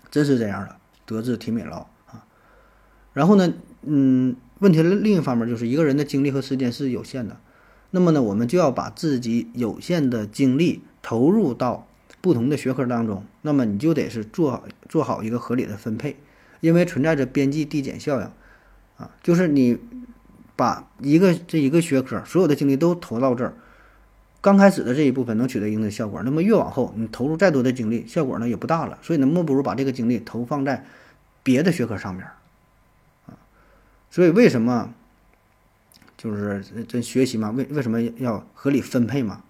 [0.09, 2.25] 真是这样的，德智体美劳啊。
[3.13, 7.37] 然后呢，嗯，问题的另一方面就是一个人的精力和时间是有限的。
[7.91, 11.87] 那么呢，我们就要把自己有限的精力投入到
[12.21, 13.23] 不同的学科当中。
[13.41, 16.17] 那么你就得是做好做好一个合理的分配，
[16.59, 18.29] 因为存在着边际递减效应，
[18.97, 19.77] 啊，就是你
[20.57, 23.53] 把一个这一个学科所有的精力都投到这儿，
[24.41, 28.99] 刚开始的这一部分能取得一定的效果，那么越往后你投入再多的精力，效果呢也不大了。
[29.01, 30.85] 所以呢，莫不如把这个精力投放在
[31.43, 32.25] 别的学科上面，
[33.27, 33.39] 啊，
[34.09, 34.93] 所以为什么？
[36.17, 39.43] 就是这学习嘛，为为什么要合理分配嘛？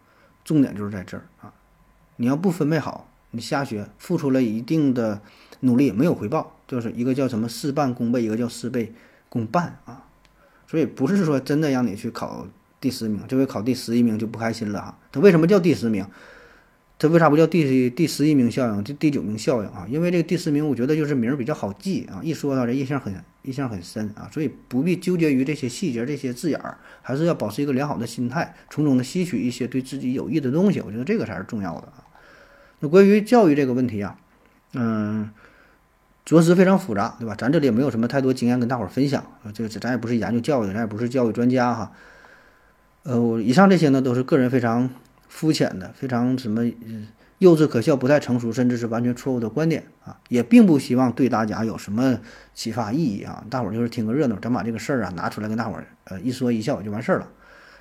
[0.44, 1.54] 重点就是在这儿啊！
[2.18, 5.22] 你要不分配好，你瞎学，付出了一定的
[5.62, 8.94] 努力没有回报，就是一个叫什么事半功倍，一个叫事倍
[9.30, 10.07] 功半啊！
[10.68, 12.46] 所以不是说真的让你去考
[12.80, 15.00] 第十名，这回考第十一名就不开心了哈。
[15.12, 16.06] 他为什么叫第十名？
[17.00, 19.86] 它为啥不叫第第十一名效应，就第九名效应啊？
[19.88, 23.14] 因为这个第十名，我觉得就是名儿比较好记啊，一说到这印象很
[23.44, 30.82] 印象很深啊，所以不必纠结于这些细节、这些字眼儿，还是要保持一个良好的心态，从中呢吸取一些对自己有益的东西。
[30.82, 32.02] 我觉得这个才是重要的啊。
[32.80, 34.18] 那关于教育这个问题啊，
[34.74, 35.30] 嗯，
[36.28, 37.34] 着实非常复杂，对吧？
[37.38, 41.94] 咱这里也没有什么太多经验跟大伙儿分享，啊，这个咱也不是研究教育的，咱也不是教育专家哈。
[43.04, 44.90] 呃，我以上这些呢，都是个人非常
[45.30, 46.70] 肤浅的、非常什么
[47.38, 52.20] 幼稚可笑、不太成熟，甚至是完全错误的观点啊，也并不希望对大家有什么
[52.54, 53.46] 启发意义啊。
[53.50, 57.30] 大伙儿就是听个热闹，咱把这个事儿啊拿出来跟大伙儿呃一说一笑就完事儿了。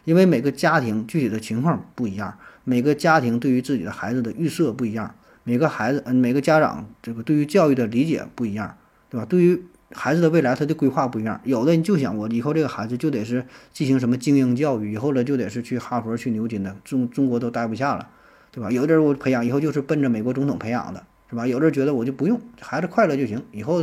[0.05, 5.17] 因为每个家庭具体的情况不一样，每个家庭对于自己的孩子的预设不一样，
[5.49, 8.77] 每个孩子嗯每个家长这个对于教育的理解不一样，
[9.09, 9.25] 对吧？
[9.25, 18.09] 对于孩子的未来他的规划不一样，有的你就想我以后这个孩子就得是进行什么精英教育，以后了就得是去哈佛去牛津的，中中国都待不下了，
[18.51, 18.73] 对吧？
[18.73, 21.47] 有的人我培养以后就是奔着美国总统培养的，是吧？
[21.47, 23.81] 有的人觉得我就不用，孩子快乐就行，以后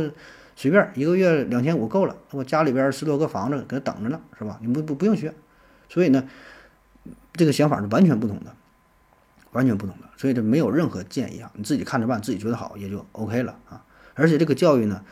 [0.54, 4.58] 随便一个月两千五够了，我家里边十多个房子给他等着呢，是吧？
[4.60, 5.32] 你不不不用学。
[5.88, 6.28] 所以呢，
[7.32, 8.54] 这个想法是完全不同的，
[9.54, 10.08] 完全不同的。
[10.16, 13.82] 所以这没有任何建议啊，你自己看着办，自己觉得好也就 OK 了啊。
[14.14, 15.02] 而且这个教育呢，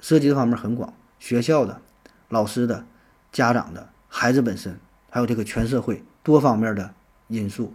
[0.00, 1.82] 涉及的方面很广，学校的、
[2.28, 2.86] 老师的、
[3.30, 4.78] 家长的、孩子本身，
[5.10, 6.94] 还有这个全社会多方面的
[7.26, 7.74] 因素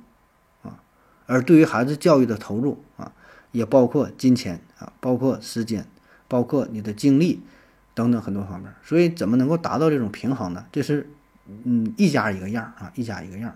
[0.64, 0.80] 啊。
[1.28, 3.12] 而对于孩子教育的投入啊，
[3.52, 5.86] 也包括金钱啊，包括时间，
[6.28, 7.42] 包括你的精力
[7.94, 8.74] 等等很多方面。
[8.84, 10.66] 所以怎么能够达到这种平衡呢？
[10.72, 11.10] 这是。
[11.66, 13.54] 嗯，一家一个样啊，一家一个样。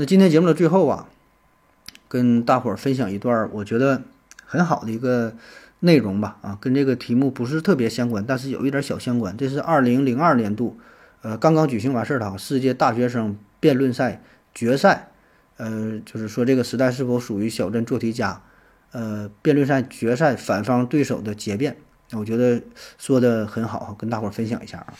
[0.00, 1.08] 那今天节目的最后啊，
[2.06, 4.02] 跟大伙儿分享一段我觉得
[4.44, 5.34] 很好的一个
[5.80, 9.36] 内容吧啊，跟这个题目不是特别相关，但是有一点小相关。
[9.36, 10.78] 这是二零零二年度
[11.22, 14.22] 呃刚刚举行完事儿的世界大学生辩论赛
[14.54, 15.08] 决赛，
[15.56, 18.40] 呃，就是说这个时代是否属于小镇做题家，
[18.92, 21.76] 呃，辩论赛决赛反方对手的结辩，
[22.12, 22.62] 我觉得
[22.98, 24.94] 说的很好，跟大伙儿分享一下啊。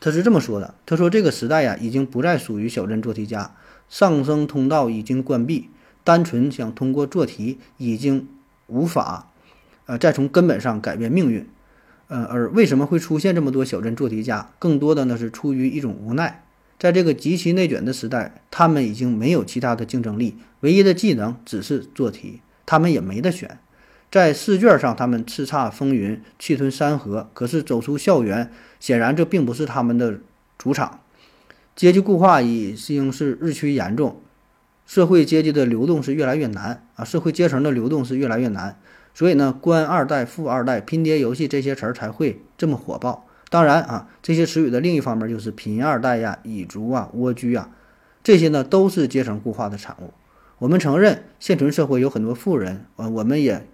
[0.00, 3.50] 他是这么说的：“他说这个时代呀，已经不再属于小镇做题家，
[3.88, 5.68] 上升通道已经关闭，
[6.04, 8.28] 单纯想通过做题已经
[8.66, 9.30] 无法，
[9.86, 11.46] 呃，再从根本上改变命运。
[12.08, 14.50] 呃，而为什么会出现这么多小镇做题家？
[14.58, 16.44] 更多的呢是出于一种无奈，
[16.78, 23.58] 在这个极其内卷的时代，他们已经没有其他的竞争力，唯一的技能只是做题，他们也没得选。”
[24.10, 27.28] 在试卷上，他们叱咤风云，气吞山河。
[27.34, 30.18] 可是走出校园，显然这并不是他们的
[30.56, 31.00] 主场。
[31.78, 34.20] 阶级固化已经是日趋严重，
[34.84, 37.04] 社会阶级的流动是越来越难啊！
[37.04, 38.80] 社会阶层的流动是越来越难。
[39.14, 43.28] 所以呢，官二代、富二代、拼爹游戏这些词儿才会这么火爆。
[43.48, 47.70] 当然啊，这些词语的另一方面就是贫二代呀、蚁族啊、蜗居啊，
[48.24, 50.12] 这些呢都是阶层固化的产物。
[50.58, 53.64] 我们承认现存社会有很多富人，呃，我们也。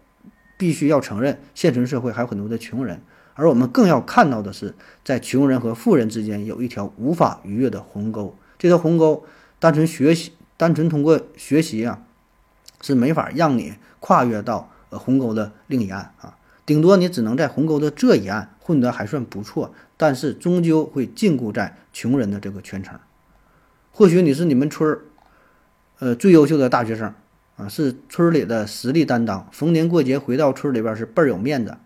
[0.57, 3.03] 必须要承认，现存社会还有很多的穷人，
[3.35, 4.74] 而我们更要看到的是，
[5.05, 8.37] 在穷人和富人之间有一条无法逾越的鸿沟。
[8.59, 9.24] 这条鸿沟，
[9.59, 12.03] 单纯学习，单纯通过学习啊，
[12.80, 16.37] 是没法让你跨越到呃鸿沟的另一岸啊。
[16.64, 22.99] 顶多你只能在鸿沟的这一岸混得还算不错，但是终究会禁锢在穷人的这个圈层。
[23.93, 25.01] 或许你是你们村儿，
[25.99, 27.12] 呃最优秀的大学生。
[27.57, 31.76] 啊，是村里的实力担当，逢年过节回到村里边是倍儿有面子，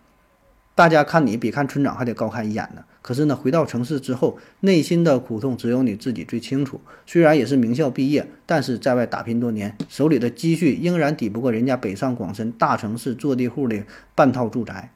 [0.78, 2.84] 大家看你比看村长还得高看一眼呢。
[3.02, 6.80] 可是呢，回到城市之后，内心的苦痛只有你自己最清楚。
[7.04, 13.82] 虽然也是名校毕业，但是在外打拼多年，手里的积蓄仍然抵不过人家北上广深大城市坐地户的
[14.14, 14.92] 半套住宅，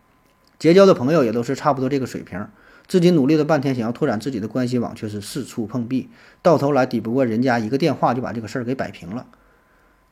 [0.56, 2.46] 结交的朋友也都是差不多这个水平。
[2.86, 6.08] 自己努力了半天，想要拓展自己的关系网，却是四处碰壁，
[6.42, 9.26] 到头来抵不过人家一个电话就把这个事儿给摆平了。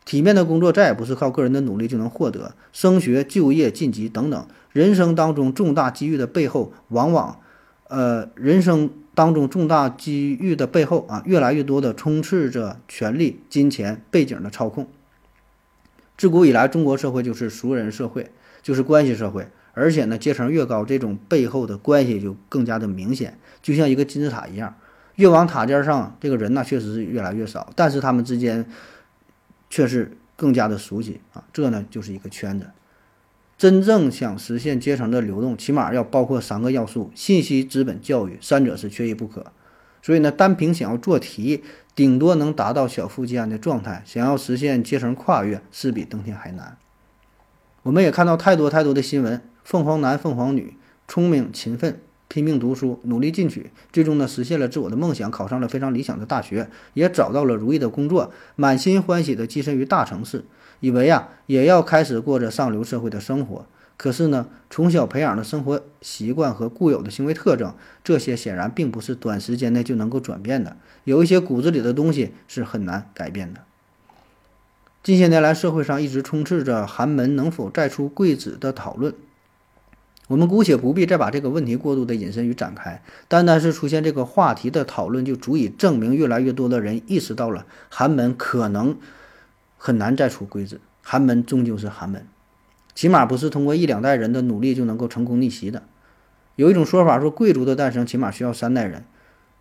[0.04, 7.38] 体面的工作再也不是靠个人的努力就能获得，升学、就业、晋级等等，人生当中重大机遇的背后，往往，
[7.88, 14.88] 呃，人生当中重大机遇的背后啊，越来越多的充斥着权力、金钱、背景的操控。
[16.16, 18.30] 自古以来，中国社会就是熟人社会，
[18.62, 24.74] 就是关系社会，而且呢，阶层越高，这种背后的关系就更加的明显，就像一个金字塔一样，
[25.16, 28.66] 越往塔尖上，这个人呢，确实是越来越少，但是他们之间。
[29.70, 32.66] 却是更加的熟悉啊，这呢就是一个圈子。
[33.56, 39.52] 真正想实现阶层的流动，起码要包括三个要素：信息、资本、教育，三者是缺一不可。
[40.02, 41.62] 所以呢，单凭想要做题，
[41.94, 46.78] 顶多能达到小富即安的状态；想要实现阶层跨越，是比登天还难。
[47.82, 52.00] 我们也看到太多太多的新闻：凤凰男、凤凰女，聪明勤奋。
[52.30, 60.44] 拼命读书，努力进取，最终呢实现了自我的梦想，考上了非常理想的大学，也找到了如意的工作，满心欢喜地跻身于大城市，
[60.78, 63.66] 以为啊也要开始过着上流社会的生活。
[63.96, 67.74] 可是呢，从小培养的生活习惯和固有的行为特征，
[68.04, 70.76] 这些显然并不是短时间内就能够转变的。
[71.02, 73.62] 有一些骨子里的东西是很难改变的。
[75.02, 79.12] 近些年来，社会上一直充斥着寒门能否再出贵子的讨论。
[80.30, 88.96] 我们姑且不必再把这个问题过度的引申与展开，单单是出现这个话题的讨论，就足以证明越来越多的人意识到了寒门可能
[89.76, 92.24] 很难再出贵子，寒门终究是寒门，
[92.94, 95.82] 起码不是通过一两代人的努力就能够成功逆袭的。
[96.54, 99.02] 有一种说法说，贵族的诞生起码需要三代人，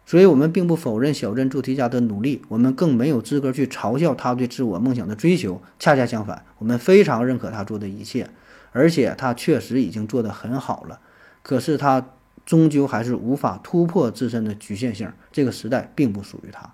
[0.05, 5.59] 所以我们并不否认小镇做题家的努力，我们更没有资格去嘲笑他对自我梦想的追求。
[5.79, 8.29] 恰恰相反，我们非常认可他做的一切。
[8.71, 10.99] 而且他确实已经做得很好了，
[11.41, 12.09] 可是他
[12.45, 15.11] 终究还是无法突破自身的局限性。
[15.31, 16.73] 这个时代并不属于他。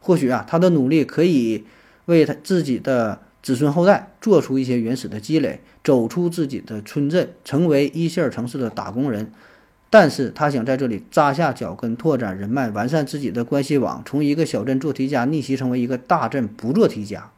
[0.00, 1.64] 或许啊，他的努力可以
[2.04, 9.32] 为他自己的子孙后代做出一些原始的积累，走出自己的村镇，成为一线城市的打工人。
[9.88, 17.30] 但是他想在这里扎下脚跟，拓展人脉，完善自己的关系网，从一个小镇做题家逆袭成为一个大镇不做题家，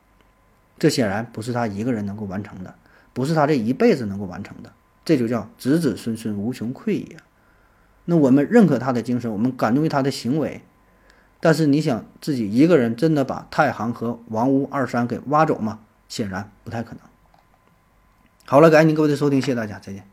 [0.79, 2.75] 这显然不是他一个人能够完成的。
[3.19, 4.73] 不是他这一辈子能够完成的，
[5.05, 7.17] 这就叫子子孙孙无穷匮也。
[8.05, 10.63] 那我们认可他的精神，我们感动于他的行为，
[11.41, 15.81] 但是你想自己一个人真的把太行和王屋二山给挖走吗？
[16.09, 17.01] 显然不太可能。
[18.47, 20.05] 好了，感谢您各位的收听，谢谢大家，再见。